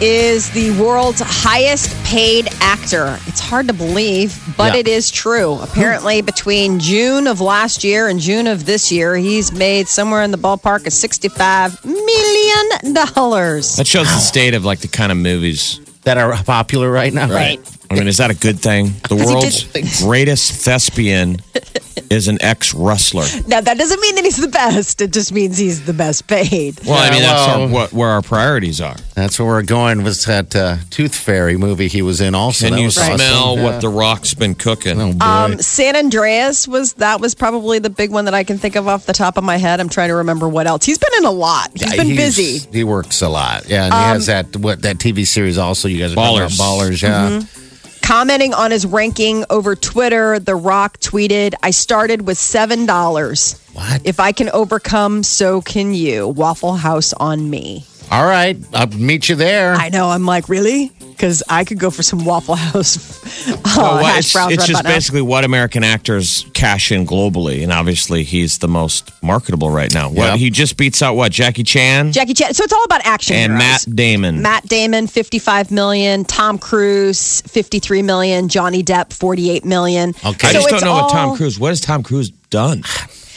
is 0.00 0.50
the 0.50 0.70
world's 0.82 1.20
highest 1.20 1.94
paid 2.04 2.48
actor. 2.60 3.18
It's 3.26 3.40
hard 3.40 3.68
to 3.68 3.72
believe, 3.72 4.38
but 4.56 4.74
Yeah. 4.74 4.80
it 4.80 4.88
is 4.88 5.10
true. 5.10 5.58
Apparently, 5.62 6.20
between 6.20 6.80
June 6.80 7.26
of 7.26 7.40
last 7.40 7.84
year 7.84 8.08
and 8.08 8.18
June 8.20 8.46
of 8.46 8.66
this 8.66 8.90
year, 8.90 9.16
he's 9.16 9.52
made 9.52 9.88
somewhere 9.88 10.22
in 10.22 10.30
the 10.30 10.38
ballpark 10.38 10.86
of 10.86 10.92
$65 10.92 11.84
million. 11.84 12.94
That 12.94 13.86
shows 13.86 14.06
the 14.08 14.18
state 14.20 14.54
of 14.54 14.64
like 14.64 14.80
the 14.80 14.88
kind 14.88 15.10
of 15.12 15.18
movies. 15.18 15.80
That 16.02 16.18
are 16.18 16.34
popular 16.44 16.90
right 16.90 17.14
now. 17.14 17.30
Right. 17.30 17.58
I 17.90 17.94
mean, 17.94 18.08
is 18.08 18.18
that 18.18 18.30
a 18.30 18.34
good 18.34 18.60
thing? 18.60 18.92
The 19.08 19.16
world's 19.16 19.62
did- 19.64 19.86
greatest 20.02 20.52
thespian 20.52 21.40
is 22.10 22.28
an 22.28 22.38
ex 22.42 22.74
wrestler. 22.74 23.24
Now, 23.46 23.60
that 23.60 23.78
doesn't 23.78 24.00
mean 24.00 24.14
that 24.16 24.24
he's 24.24 24.36
the 24.36 24.48
best. 24.48 25.00
It 25.00 25.12
just 25.12 25.32
means 25.32 25.56
he's 25.58 25.84
the 25.86 25.92
best 25.92 26.26
paid. 26.26 26.78
Well, 26.84 26.94
I 26.94 27.10
mean, 27.10 27.22
Yeah, 27.22 27.34
that's 27.34 27.48
our, 27.48 27.68
what, 27.68 27.92
where 27.92 28.08
our 28.10 28.22
priorities 28.22 28.80
are. 28.80 28.96
That's 29.14 29.38
where 29.38 29.48
we're 29.48 29.62
going. 29.62 30.02
Was 30.02 30.24
that 30.24 30.54
uh, 30.56 30.76
Tooth 30.90 31.14
Fairy 31.14 31.56
movie 31.56 31.88
he 31.88 32.02
was 32.02 32.20
in? 32.20 32.34
Also, 32.34 32.68
Can 32.68 32.78
you 32.78 32.86
awesome. 32.88 33.16
smell 33.16 33.56
Yeah. 33.56 33.62
what 33.64 33.80
The 33.80 33.88
Rock's 33.88 34.34
been 34.34 34.54
cooking? 34.54 35.00
Oh, 35.00 35.12
boy. 35.12 35.24
Um, 35.24 35.58
San 35.60 35.96
Andreas 35.96 36.66
was 36.68 36.94
that 36.94 37.20
was 37.20 37.34
probably 37.34 37.78
the 37.78 37.90
big 37.90 38.10
one 38.10 38.24
that 38.26 38.34
I 38.34 38.44
can 38.44 38.58
think 38.58 38.76
of 38.76 38.88
off 38.88 39.06
the 39.06 39.12
top 39.12 39.36
of 39.36 39.44
my 39.44 39.56
head. 39.56 39.80
I'm 39.80 39.88
trying 39.88 40.08
to 40.08 40.16
remember 40.16 40.48
what 40.48 40.66
else. 40.66 40.84
He's 40.84 40.98
been 40.98 41.12
in 41.18 41.24
a 41.24 41.30
lot. 41.30 41.70
He's 41.74 41.82
Yeah, 41.90 41.96
been 41.96 42.06
he's- 42.06 42.36
busy. 42.36 42.66
Um, 42.66 42.72
He 42.74 42.84
works 42.84 43.22
a 43.22 43.28
lot. 43.28 43.68
Yeah, 43.68 43.84
and 43.84 43.94
he 43.94 44.00
has 44.00 44.26
that 44.26 44.56
what 44.56 44.82
that 44.82 44.98
TV 44.98 45.26
series 45.26 45.58
also. 45.58 45.88
You 45.88 45.98
guys 45.98 46.12
are 46.12 46.16
talking 46.16 46.38
about 46.38 46.50
Ballers. 46.50 46.58
ballers. 46.58 47.02
Yeah. 47.02 47.28
Mm-hmm. 47.30 47.63
Commenting 48.04 48.52
on 48.52 48.70
his 48.70 48.84
ranking 48.84 49.46
over 49.48 49.74
Twitter, 49.74 50.38
The 50.38 50.54
Rock 50.54 50.98
tweeted, 50.98 51.54
I 51.62 51.70
started 51.70 52.26
with 52.26 52.36
$7. 52.36 53.74
What? 53.74 54.02
If 54.04 54.20
I 54.20 54.30
can 54.30 54.50
overcome, 54.50 55.22
so 55.22 55.62
can 55.62 55.94
you. 55.94 56.28
Waffle 56.28 56.74
House 56.74 57.14
on 57.14 57.48
me. 57.48 57.86
All 58.10 58.26
right, 58.26 58.58
I'll 58.74 58.88
meet 58.88 59.30
you 59.30 59.36
there. 59.36 59.72
I 59.72 59.88
know. 59.88 60.10
I'm 60.10 60.26
like, 60.26 60.50
really? 60.50 60.92
Because 61.16 61.42
I 61.48 61.64
could 61.64 61.78
go 61.78 61.90
for 61.90 62.02
some 62.02 62.24
Waffle 62.24 62.54
House 62.56 63.48
uh, 63.48 63.56
Well, 63.76 63.94
what- 63.96 64.04
hash 64.04 64.18
it's 64.18 64.32
browns 64.32 64.52
it's 64.52 64.60
right 64.62 64.68
just 64.68 64.80
about 64.80 64.88
now. 64.88 64.94
basically 64.96 65.22
what 65.22 65.44
American 65.44 65.84
actors 65.84 66.46
cash 66.54 66.92
in 66.92 67.06
globally, 67.06 67.62
and 67.62 67.72
obviously 67.72 68.22
he's 68.24 68.58
the 68.58 68.68
most 68.68 69.10
marketable 69.22 69.70
right 69.70 69.92
now. 69.92 70.08
What 70.08 70.24
Yep. 70.30 70.38
he 70.38 70.50
just 70.50 70.76
beats 70.76 71.02
out 71.02 71.14
what 71.16 71.32
Jackie 71.32 71.62
Chan 71.64 72.12
Jackie 72.12 72.34
Chan. 72.34 72.54
So 72.54 72.64
it's 72.64 72.72
all 72.72 72.84
about 72.84 73.04
action 73.04 73.36
and 73.36 73.52
heroes. 73.52 73.86
Matt 73.86 73.96
Damon. 73.96 74.42
Matt 74.42 74.66
Damon, 74.68 75.06
55 75.06 75.70
million. 75.70 76.24
Tom 76.24 76.58
Cruise, 76.58 77.40
53 77.42 78.02
million. 78.02 78.48
Johnny 78.48 78.82
Depp, 78.82 79.12
48 79.12 79.64
million. 79.64 80.10
Okay. 80.24 80.48
I 80.48 80.52
just 80.52 80.68
don't 80.68 80.74
it's 80.74 80.84
know 80.84 80.92
what 80.94 81.10
Tom 81.10 81.36
Cruise. 81.36 81.58
What 81.58 81.68
has 81.68 81.80
Tom 81.80 82.02
Cruise 82.02 82.30
done 82.50 82.82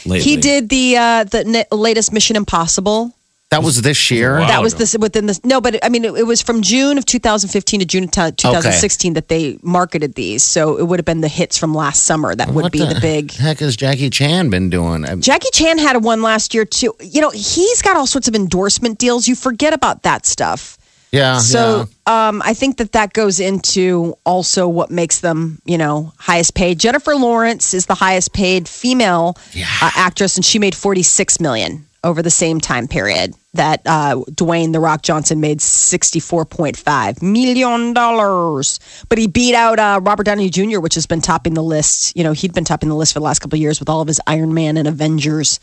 lately? 0.06 0.20
He 0.20 0.36
did 0.36 0.68
the 0.68 0.96
uh, 0.96 1.24
the 1.24 1.44
n- 1.46 1.64
latest 1.78 2.12
Mission 2.12 2.36
Impossible. 2.36 3.14
That 3.50 3.62
was 3.62 3.80
this 3.80 4.10
year. 4.10 4.38
Wow. 4.40 4.46
That 4.46 4.60
was 4.60 4.74
ago. 4.74 4.80
this 4.80 4.96
within 4.98 5.24
this. 5.24 5.42
No, 5.42 5.58
but 5.62 5.82
I 5.82 5.88
mean, 5.88 6.04
it, 6.04 6.12
it 6.14 6.24
was 6.26 6.42
from 6.42 6.60
June 6.60 6.98
of 6.98 7.06
2015 7.06 7.80
to 7.80 7.86
June 7.86 8.04
of 8.04 8.10
2016 8.10 9.14
that 9.14 9.28
they 9.28 9.58
marketed 9.62 10.14
these. 10.16 10.42
So 10.42 10.76
it 10.76 10.82
would 10.86 10.98
have 10.98 11.06
been 11.06 11.22
the 11.22 11.28
hits 11.28 11.56
from 11.56 11.74
last 11.74 12.02
summer 12.04 12.34
that 12.34 12.48
would 12.50 12.64
What 12.64 12.72
be 12.72 12.80
the, 12.80 12.98
big. 13.00 13.32
heck 13.32 13.60
has 13.60 13.74
Jackie 13.74 14.10
Chan 14.10 14.50
been 14.50 14.68
doing? 14.68 15.06
I- 15.06 15.16
Jackie 15.16 15.48
Chan 15.54 15.78
had 15.78 16.04
one 16.04 16.20
last 16.20 16.52
year 16.52 16.66
too. 16.66 16.94
You 17.00 17.22
know, 17.22 17.30
he's 17.30 17.80
got 17.80 17.96
all 17.96 18.06
sorts 18.06 18.28
of 18.28 18.34
endorsement 18.34 18.98
deals. 18.98 19.26
You 19.26 19.34
forget 19.34 19.72
about 19.72 20.02
that 20.02 20.26
stuff. 20.26 20.76
yeah. 21.10 21.38
So 21.38 21.88
um, 22.06 22.42
I 22.44 22.52
think 22.52 22.76
that 22.76 22.92
that 22.92 23.14
goes 23.14 23.40
into 23.40 24.14
also 24.26 24.68
what 24.68 24.90
makes 24.90 25.20
them, 25.20 25.62
you 25.64 25.78
know, 25.78 26.12
highest 26.18 26.54
paid. 26.54 26.78
Jennifer 26.78 27.14
Lawrence 27.16 27.72
is 27.72 27.86
the 27.86 27.94
highest 27.94 28.34
paid 28.34 28.68
female 28.68 29.38
uh, 29.56 29.90
actress, 29.96 30.36
and 30.36 30.44
she 30.44 30.58
made 30.58 30.74
forty 30.74 31.02
six 31.02 31.40
million 31.40 31.86
over 32.04 32.22
the 32.22 32.30
same 32.30 32.60
time 32.60 32.88
period 32.88 33.34
that 33.54 33.82
uh, 33.86 34.16
Dwayne 34.30 34.72
the 34.72 34.80
Rock 34.80 35.02
Johnson 35.02 35.40
made 35.40 35.60
sixty 35.60 36.20
four 36.20 36.44
point 36.44 36.76
five 36.76 37.22
million 37.22 37.92
dollars. 37.92 38.78
But 39.08 39.18
he 39.18 39.26
beat 39.26 39.54
out 39.54 39.78
uh, 39.78 40.00
Robert 40.02 40.24
Downey 40.24 40.50
Jr., 40.50 40.80
which 40.80 40.94
has 40.94 41.06
been 41.06 41.20
topping 41.20 41.54
the 41.54 41.62
list. 41.62 42.16
You 42.16 42.24
know, 42.24 42.32
he'd 42.32 42.54
been 42.54 42.64
topping 42.64 42.88
the 42.88 42.94
list 42.94 43.12
for 43.12 43.20
the 43.20 43.24
last 43.24 43.40
couple 43.40 43.56
of 43.56 43.60
years 43.60 43.80
with 43.80 43.88
all 43.88 44.00
of 44.00 44.08
his 44.08 44.20
Iron 44.26 44.54
Man 44.54 44.76
and 44.76 44.86
Avengers 44.86 45.60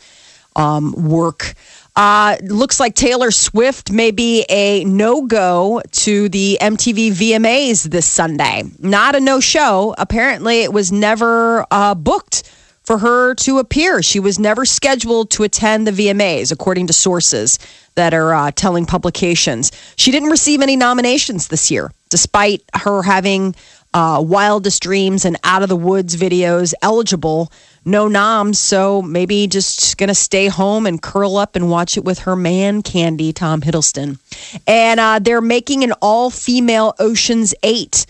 um, 0.56 0.92
work. 0.92 1.54
Uh, 1.94 2.36
looks 2.42 2.78
like 2.78 2.94
Taylor 2.94 3.30
Swift 3.30 3.90
may 3.90 4.10
be 4.10 4.44
a 4.50 4.84
no 4.84 5.22
go 5.22 5.80
to 5.92 6.28
the 6.28 6.58
MTV 6.60 7.12
VMAs 7.12 7.84
this 7.84 8.06
Sunday. 8.06 8.64
Not 8.78 9.14
a 9.14 9.20
no 9.20 9.40
show. 9.40 9.94
Apparently, 9.96 10.62
it 10.62 10.72
was 10.72 10.92
never 10.92 11.64
uh, 11.70 11.94
booked 11.94 12.42
for 12.86 12.98
her 12.98 13.34
to 13.34 13.58
appear. 13.58 14.00
She 14.02 14.20
was 14.20 14.38
never 14.38 14.64
scheduled 14.64 15.30
to 15.30 15.42
attend 15.42 15.86
the 15.86 15.90
VMAs, 15.90 16.52
according 16.52 16.86
to 16.86 16.92
sources 16.92 17.58
that 17.96 18.14
are 18.14 18.32
uh, 18.32 18.50
telling 18.52 18.86
publications. 18.86 19.72
She 19.96 20.12
didn't 20.12 20.30
receive 20.30 20.62
any 20.62 20.76
nominations 20.76 21.48
this 21.48 21.70
year, 21.70 21.90
despite 22.08 22.62
her 22.74 23.02
having 23.02 23.54
uh, 23.92 24.22
Wildest 24.24 24.82
Dreams 24.82 25.24
and 25.24 25.36
Out 25.42 25.62
of 25.62 25.68
the 25.68 25.76
Woods 25.76 26.16
videos 26.16 26.74
eligible. 26.80 27.50
No 27.84 28.08
noms, 28.08 28.60
so 28.60 29.00
maybe 29.02 29.46
just 29.46 29.96
gonna 29.96 30.14
stay 30.14 30.48
home 30.48 30.86
and 30.86 31.00
curl 31.00 31.36
up 31.36 31.56
and 31.56 31.70
watch 31.70 31.96
it 31.96 32.04
with 32.04 32.20
her 32.20 32.36
man 32.36 32.82
Candy, 32.82 33.32
Tom 33.32 33.62
Hiddleston. 33.62 34.18
And 34.66 35.00
uh, 35.00 35.18
they're 35.18 35.40
making 35.40 35.82
an 35.82 35.92
all 36.02 36.30
female 36.30 36.94
Ocean's 36.98 37.54
Eight. 37.62 38.06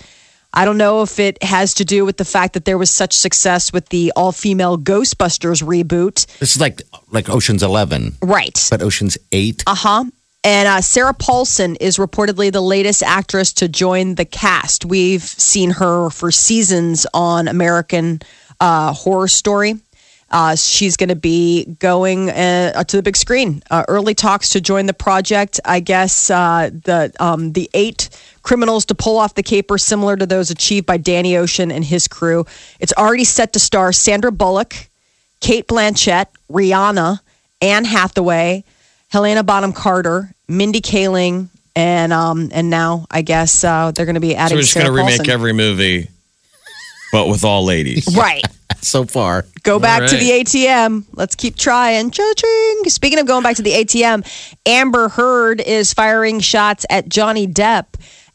I 0.56 0.64
don't 0.64 0.78
know 0.78 1.02
if 1.02 1.18
it 1.20 1.40
has 1.42 1.74
to 1.74 1.84
do 1.84 2.04
with 2.06 2.16
the 2.16 2.24
fact 2.24 2.54
that 2.54 2.64
there 2.64 2.78
was 2.78 2.90
such 2.90 3.12
success 3.12 3.72
with 3.72 3.90
the 3.90 4.10
all 4.16 4.32
female 4.32 4.78
Ghostbusters 4.78 5.62
reboot. 5.62 6.26
this 6.38 6.56
is 6.56 6.60
like 6.60 6.82
like 7.12 7.28
Ocean's 7.28 7.62
Eleven, 7.62 8.16
Right. 8.22 8.66
but 8.70 8.80
Ocean's 8.82 9.18
Eight. 9.32 9.62
Uh 9.66 9.74
huh. 9.74 10.04
And 10.44 10.68
uh, 10.68 10.80
Sarah 10.80 11.12
Paulson 11.14 11.76
is 11.76 11.96
reportedly 11.98 12.52
the 12.52 12.60
latest 12.62 13.02
actress 13.02 13.52
to 13.54 13.68
join 13.68 14.14
the 14.14 14.24
cast. 14.24 14.84
We've 14.84 15.22
seen 15.22 15.70
her 15.72 16.08
for 16.10 16.30
seasons 16.30 17.04
on 17.12 17.48
American 17.48 18.20
uh, 18.60 18.92
Horror 18.92 19.26
Story. 19.28 19.74
Uh, 20.30 20.56
she's 20.56 20.96
going 20.96 21.08
to 21.08 21.16
be 21.16 21.64
going 21.78 22.30
uh, 22.30 22.82
to 22.84 22.96
the 22.96 23.02
big 23.02 23.16
screen. 23.16 23.62
Uh, 23.70 23.84
early 23.86 24.14
talks 24.14 24.48
to 24.50 24.60
join 24.60 24.86
the 24.86 24.94
project. 24.94 25.60
I 25.64 25.80
guess 25.80 26.30
uh, 26.30 26.70
the 26.72 27.12
um, 27.20 27.52
the 27.52 27.70
eight 27.74 28.08
criminals 28.42 28.84
to 28.86 28.94
pull 28.94 29.18
off 29.18 29.34
the 29.34 29.42
caper, 29.42 29.78
similar 29.78 30.16
to 30.16 30.26
those 30.26 30.50
achieved 30.50 30.86
by 30.86 30.96
Danny 30.96 31.36
Ocean 31.36 31.70
and 31.70 31.84
his 31.84 32.08
crew. 32.08 32.44
It's 32.80 32.92
already 32.94 33.24
set 33.24 33.52
to 33.52 33.60
star 33.60 33.92
Sandra 33.92 34.32
Bullock, 34.32 34.74
Cate 35.40 35.68
Blanchett, 35.68 36.26
Rihanna, 36.50 37.20
Anne 37.60 37.84
Hathaway, 37.84 38.64
Helena 39.08 39.44
Bonham 39.44 39.72
Carter, 39.72 40.34
Mindy 40.48 40.80
Kaling, 40.80 41.48
and 41.76 42.12
um, 42.12 42.48
and 42.52 42.68
now 42.68 43.06
I 43.10 43.22
guess 43.22 43.62
uh, 43.62 43.92
they're 43.92 44.06
going 44.06 44.14
to 44.14 44.20
be 44.20 44.32
so 44.32 44.38
adding 44.38 44.56
we're 44.56 44.62
just 44.62 44.74
going 44.74 44.86
to 44.86 44.92
remake 44.92 45.28
every 45.28 45.52
movie, 45.52 46.08
but 47.12 47.28
with 47.28 47.44
all 47.44 47.64
ladies. 47.64 48.06
right. 48.16 48.44
So 48.82 49.04
far, 49.04 49.46
Go 49.64 49.80
back 49.80 50.08
to 50.10 50.16
the 50.16 50.30
ATM. 50.30 51.06
Let's 51.12 51.34
keep 51.34 51.56
trying. 51.56 52.12
Cha-ching. 52.12 52.82
Speaking 52.84 53.18
of 53.18 53.26
going 53.26 53.42
back 53.42 53.56
to 53.56 53.62
the 53.62 53.72
ATM, 53.72 54.24
Amber 54.64 55.08
Heard 55.08 55.60
is 55.60 55.92
firing 55.92 56.38
shots 56.38 56.86
at 56.88 57.08
Johnny 57.08 57.48
Depp 57.48 57.86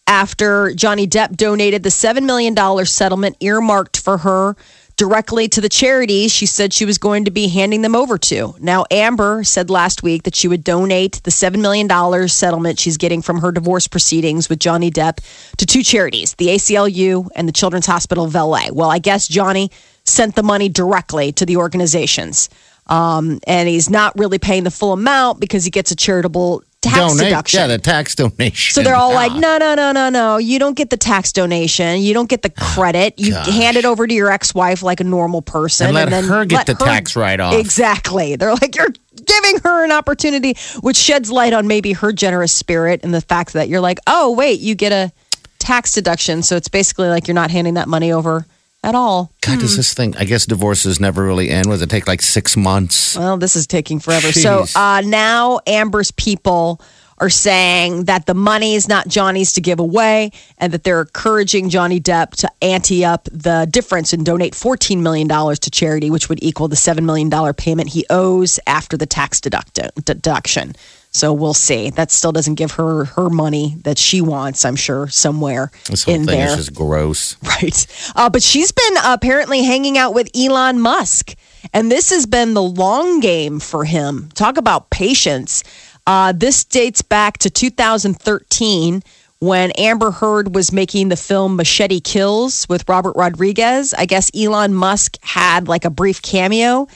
after 0.08 0.74
Johnny 0.74 1.08
Depp 1.08 1.38
donated 1.38 1.84
the 1.84 1.90
$7 1.90 2.26
million 2.26 2.86
settlement 2.86 3.38
earmarked 3.40 4.00
for 4.00 4.18
her 4.18 4.58
directly 5.02 5.48
to 5.48 5.60
the 5.60 5.68
charities 5.68 6.32
she 6.32 6.46
said 6.46 6.72
she 6.72 6.86
was 6.86 7.00
going 7.00 7.26
to 7.26 7.32
be 7.32 7.48
handing 7.48 7.82
them 7.82 7.96
over 7.96 8.20
to. 8.20 8.54
Now, 8.60 8.86
Amber 8.92 9.44
said 9.44 9.72
last 9.72 10.04
week 10.04 10.22
that 10.24 10.36
she 10.36 10.48
would 10.48 10.64
donate 10.64 11.24
the 11.24 11.32
$7 11.32 11.60
million 11.60 11.90
settlement 12.28 12.78
she's 12.78 12.98
getting 12.98 13.24
from 13.24 13.42
her 13.42 13.52
divorce 13.52 13.88
proceedings 13.88 14.48
with 14.48 14.60
Johnny 14.60 14.92
Depp 14.92 15.18
to 15.58 15.66
two 15.66 15.82
charities, 15.82 16.36
the 16.36 16.50
ACLU 16.50 17.28
and 17.36 17.48
the 17.48 17.52
Children's 17.52 17.88
Hospital 17.88 18.26
of 18.26 18.36
LA. 18.36 18.68
Well, 18.72 18.92
I 18.92 19.00
guess 19.00 19.28
Johnny 19.28 19.72
sent 20.06 20.36
the 20.36 20.44
money 20.44 20.70
directly 20.70 21.32
to 21.32 21.48
the 21.48 21.58
organizations. 21.58 22.52
Um, 22.86 23.40
and 23.48 23.68
he's 23.68 23.90
not 23.90 24.16
really 24.20 24.38
paying 24.38 24.66
the 24.66 24.70
full 24.70 24.94
amount 24.94 25.40
because 25.40 25.66
he 25.66 25.72
gets 25.72 25.90
a 25.90 25.96
charitable 25.96 26.62
tax 26.82 26.98
donate. 26.98 27.26
deduction. 27.26 27.60
Yeah, 27.60 27.68
the 27.68 27.78
tax 27.78 28.16
donation. 28.16 28.74
So 28.74 28.82
they're 28.84 28.96
all 28.96 29.14
like, 29.14 29.32
Ah. 29.34 29.40
no, 29.40 29.58
no, 29.58 29.76
no, 29.76 29.92
no, 29.92 30.10
no. 30.10 30.38
You 30.38 30.58
don't 30.60 30.76
get 30.76 30.90
the 30.90 30.98
tax 30.98 31.32
donation. 31.32 32.02
You 32.02 32.14
don't 32.14 32.30
get 32.30 32.42
the 32.42 32.50
credit. 32.50 33.14
You 33.18 33.32
Gosh. 33.34 33.48
hand 33.50 33.78
it 33.78 33.86
over 33.86 34.08
to 34.08 34.14
your 34.14 34.32
ex-wife 34.32 34.82
like 34.84 35.00
a 35.00 35.04
normal 35.04 35.42
person, 35.42 35.88
And 35.88 35.96
let 35.96 36.10
then 36.10 36.24
her 36.26 36.46
get 36.46 36.66
the 36.66 36.74
tax 36.74 37.16
write-off. 37.16 37.54
Exactly. 37.54 38.36
They're 38.36 38.54
like, 38.54 38.76
you're 38.76 38.90
giving 39.26 39.60
her 39.64 39.84
an 39.86 39.92
opportunity, 39.92 40.56
which 40.82 40.98
sheds 40.98 41.32
light 41.32 41.54
on 41.54 41.68
maybe 41.68 41.94
her 41.94 42.12
generous 42.12 42.52
spirit 42.52 43.02
and 43.04 43.14
the 43.14 43.22
fact 43.22 43.54
that 43.54 43.70
you're 43.70 43.82
like, 43.82 44.00
oh, 44.08 44.34
wait, 44.34 44.60
you 44.60 44.74
get 44.76 44.92
a 44.92 45.12
tax 45.60 45.94
deduction. 45.94 46.42
So 46.42 46.56
it's 46.56 46.70
basically 46.70 47.08
like 47.10 47.28
you're 47.28 47.36
not 47.36 47.52
handing 47.52 47.76
that 47.76 47.88
money 47.88 48.12
over 48.12 48.46
at 48.84 48.96
all. 48.96 49.32
God, 49.42 49.60
does 49.60 49.78
this 49.78 49.94
thing? 49.94 50.16
I 50.18 50.26
guess 50.26 50.46
divorces 50.46 51.00
never 51.00 51.24
really 51.24 51.50
end. 51.50 51.68
Was 51.70 51.82
it 51.82 51.90
take 51.90 52.08
like 52.08 52.22
six 52.22 52.58
months? 52.58 53.18
Well, 53.18 53.38
this 53.38 53.56
is 53.56 53.68
taking 53.68 54.00
forever. 54.00 54.32
So 54.32 54.66
uh, 54.76 55.02
now 55.06 55.60
Amber's 55.68 56.12
people 56.12 56.82
are 57.20 57.30
saying 57.30 58.06
that 58.06 58.26
the 58.26 58.34
money 58.34 58.74
is 58.74 58.88
not 58.88 59.08
Johnny's 59.08 59.54
to 59.54 59.62
give 59.62 59.80
away 59.80 60.32
and 60.58 60.74
that 60.74 60.84
they're 60.84 61.02
encouraging 61.02 61.70
Johnny 61.70 62.00
Depp 62.00 62.32
to 62.38 62.50
ante 62.64 63.06
up 63.06 63.26
the 63.26 63.68
difference 63.70 64.12
and 64.12 64.26
donate 64.26 64.54
$14 64.54 64.98
million 64.98 65.28
to 65.28 65.70
charity, 65.70 66.10
which 66.10 66.30
would 66.30 66.44
equal 66.44 66.68
the 66.68 66.76
$7 66.76 67.04
million 67.04 67.30
payment 67.54 67.90
he 67.90 68.08
owes 68.10 68.60
after 68.66 68.98
the 68.98 69.06
tax 69.06 69.40
deduct- 69.40 69.80
deduction. 70.04 70.74
So 71.14 71.34
we'll 71.34 71.54
see. 71.54 71.90
That 71.90 72.10
still 72.10 72.32
doesn't 72.32 72.56
give 72.56 72.72
her 72.72 73.04
her 73.06 73.30
money 73.30 73.76
that 73.84 73.98
she 73.98 74.22
wants, 74.22 74.64
I'm 74.64 74.78
sure, 74.78 75.10
somewhere 75.10 75.70
This 75.90 76.04
whole 76.04 76.16
in 76.16 76.26
thing 76.26 76.38
there. 76.40 76.48
is 76.50 76.56
just 76.56 76.74
gross. 76.74 77.36
Right. 77.44 78.12
Uh, 78.16 78.30
but 78.30 78.42
she's 78.42 78.72
been 78.72 78.94
apparently 79.04 79.64
hanging 79.64 79.98
out 79.98 80.14
with 80.14 80.30
Elon 80.36 80.80
Musk. 80.80 81.36
And 81.74 81.92
this 81.92 82.10
has 82.12 82.26
been 82.26 82.54
the 82.54 82.62
long 82.64 83.20
game 83.20 83.60
for 83.60 83.84
him. 83.86 84.30
Talk 84.34 84.58
about 84.58 84.90
patience. 84.90 85.64
Uh, 86.08 86.32
this 86.32 86.64
dates 86.64 87.02
back 87.02 87.38
to 87.40 87.50
2013 87.50 89.04
when 89.40 89.72
Amber 89.72 90.12
Heard 90.12 90.56
was 90.56 90.72
making 90.72 91.10
the 91.10 91.16
film 91.16 91.56
Machete 91.56 92.00
Kills 92.00 92.68
with 92.70 92.88
Robert 92.88 93.16
Rodriguez. 93.16 93.94
I 93.94 94.06
guess 94.06 94.32
Elon 94.36 94.74
Musk 94.74 95.18
had 95.22 95.68
like 95.68 95.84
a 95.86 95.90
brief 95.90 96.22
cameo 96.22 96.88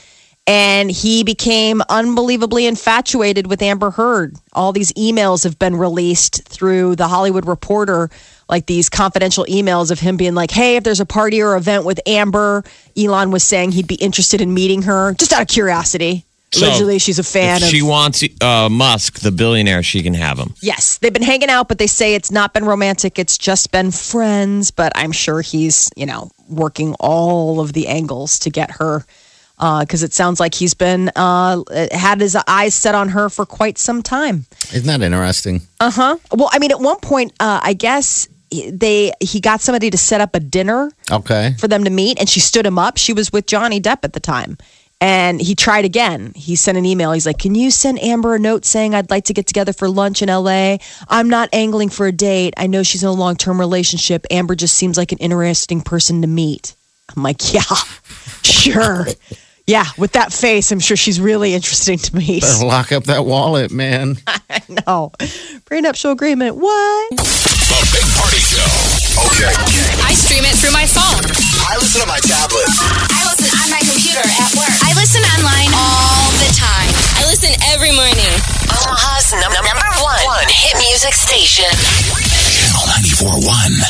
and 0.46 0.90
he 0.90 1.24
became 1.24 1.82
unbelievably 1.88 2.66
infatuated 2.66 3.48
with 3.48 3.62
Amber 3.62 3.90
Heard. 3.90 4.36
All 4.52 4.72
these 4.72 4.92
emails 4.92 5.44
have 5.44 5.58
been 5.58 5.76
released 5.76 6.46
through 6.48 6.96
the 6.96 7.08
Hollywood 7.08 7.46
Reporter, 7.46 8.10
like 8.48 8.66
these 8.66 8.88
confidential 8.88 9.44
emails 9.46 9.90
of 9.90 9.98
him 9.98 10.16
being 10.16 10.34
like, 10.34 10.52
"Hey, 10.52 10.76
if 10.76 10.84
there's 10.84 11.00
a 11.00 11.06
party 11.06 11.42
or 11.42 11.56
event 11.56 11.84
with 11.84 12.00
Amber, 12.06 12.62
Elon 12.96 13.30
was 13.30 13.42
saying 13.42 13.72
he'd 13.72 13.88
be 13.88 13.96
interested 13.96 14.40
in 14.40 14.54
meeting 14.54 14.82
her, 14.82 15.14
just 15.14 15.32
out 15.32 15.42
of 15.42 15.48
curiosity." 15.48 16.24
So, 16.52 16.64
Allegedly, 16.64 17.00
she's 17.00 17.18
a 17.18 17.24
fan 17.24 17.60
of. 17.60 17.68
she 17.68 17.82
wants 17.82 18.22
uh, 18.40 18.68
Musk, 18.70 19.18
the 19.18 19.32
billionaire, 19.32 19.82
she 19.82 20.00
can 20.00 20.14
have 20.14 20.38
him. 20.38 20.54
Yes, 20.60 20.98
they've 20.98 21.12
been 21.12 21.22
hanging 21.22 21.50
out, 21.50 21.66
but 21.66 21.78
they 21.78 21.88
say 21.88 22.14
it's 22.14 22.30
not 22.30 22.54
been 22.54 22.64
romantic. 22.64 23.18
It's 23.18 23.36
just 23.36 23.72
been 23.72 23.90
friends. 23.90 24.70
But 24.70 24.92
I'm 24.94 25.10
sure 25.10 25.40
he's, 25.40 25.90
you 25.96 26.06
know, 26.06 26.30
working 26.48 26.94
all 27.00 27.58
of 27.58 27.72
the 27.72 27.88
angles 27.88 28.38
to 28.40 28.50
get 28.50 28.70
her 28.70 29.04
because 29.58 30.02
it 30.02 30.12
sounds 30.12 30.38
like 30.40 30.54
he's 30.54 30.74
been 30.74 31.10
uh, 31.16 31.62
had 31.92 32.20
his 32.20 32.36
eyes 32.46 32.74
set 32.74 32.94
on 32.94 33.08
her 33.10 33.28
for 33.30 33.46
quite 33.46 33.78
some 33.78 34.02
time. 34.02 34.44
Isn't 34.74 34.86
that 34.86 35.02
interesting? 35.02 35.62
Uh 35.80 35.90
huh. 35.90 36.16
Well, 36.32 36.50
I 36.52 36.58
mean, 36.58 36.70
at 36.70 36.80
one 36.80 36.98
point, 37.00 37.32
uh, 37.40 37.60
I 37.62 37.72
guess 37.72 38.28
they 38.50 39.12
he 39.20 39.40
got 39.40 39.60
somebody 39.60 39.90
to 39.90 39.98
set 39.98 40.20
up 40.20 40.34
a 40.34 40.40
dinner 40.40 40.90
Okay. 41.10 41.54
for 41.58 41.68
them 41.68 41.84
to 41.84 41.90
meet 41.90 42.18
and 42.20 42.28
she 42.28 42.40
stood 42.40 42.64
him 42.66 42.78
up. 42.78 42.96
She 42.96 43.12
was 43.12 43.32
with 43.32 43.46
Johnny 43.46 43.80
Depp 43.80 43.98
at 44.04 44.12
the 44.12 44.20
time. 44.20 44.56
And 44.98 45.42
he 45.42 45.54
tried 45.54 45.84
again. 45.84 46.32
He 46.34 46.56
sent 46.56 46.78
an 46.78 46.86
email. 46.86 47.12
He's 47.12 47.26
like, 47.26 47.38
Can 47.38 47.54
you 47.54 47.70
send 47.70 47.98
Amber 48.02 48.34
a 48.34 48.38
note 48.38 48.64
saying 48.64 48.94
I'd 48.94 49.10
like 49.10 49.24
to 49.24 49.34
get 49.34 49.46
together 49.46 49.74
for 49.74 49.90
lunch 49.90 50.22
in 50.22 50.28
LA? 50.30 50.78
I'm 51.08 51.28
not 51.28 51.50
angling 51.52 51.90
for 51.90 52.06
a 52.06 52.12
date. 52.12 52.54
I 52.56 52.66
know 52.66 52.82
she's 52.82 53.02
in 53.02 53.08
a 53.10 53.12
long 53.12 53.36
term 53.36 53.60
relationship. 53.60 54.24
Amber 54.30 54.54
just 54.54 54.74
seems 54.74 54.96
like 54.96 55.12
an 55.12 55.18
interesting 55.18 55.82
person 55.82 56.22
to 56.22 56.26
meet. 56.28 56.74
I'm 57.14 57.22
like, 57.22 57.52
Yeah, 57.52 57.60
sure. 58.42 59.06
Yeah, 59.66 59.82
with 59.98 60.12
that 60.12 60.32
face, 60.32 60.70
I'm 60.70 60.78
sure 60.78 60.96
she's 60.96 61.18
really 61.20 61.50
interesting 61.54 61.98
to 61.98 62.14
meet. 62.14 62.42
Better 62.42 62.64
lock 62.64 62.92
up 62.92 63.04
that 63.10 63.26
wallet, 63.26 63.72
man. 63.74 64.14
no. 64.86 65.10
Prenuptial 65.66 66.12
agreement. 66.14 66.54
What? 66.54 67.10
The 67.18 67.82
Big 67.90 68.06
Party 68.14 68.38
Show. 68.38 68.62
Okay. 69.26 69.50
I 70.06 70.14
stream 70.14 70.46
it 70.46 70.54
through 70.62 70.70
my 70.70 70.86
phone. 70.86 71.18
I 71.66 71.74
listen 71.82 71.98
on 71.98 72.06
my 72.06 72.22
tablet. 72.22 72.62
I 73.10 73.26
listen 73.26 73.50
on 73.58 73.66
my 73.74 73.82
computer 73.82 74.22
at 74.22 74.50
work. 74.54 74.70
I 74.86 74.94
listen 74.94 75.26
online 75.34 75.74
all 75.74 76.30
the 76.46 76.50
time. 76.54 76.86
I 77.18 77.26
listen 77.26 77.50
every 77.74 77.90
morning. 77.90 78.38
Omaha's 78.70 79.34
num- 79.34 79.50
number 79.50 79.90
one, 79.98 80.22
one 80.30 80.46
hit 80.46 80.78
music 80.78 81.10
station. 81.18 81.66
Channel 82.54 82.86
94.1. 83.42 83.82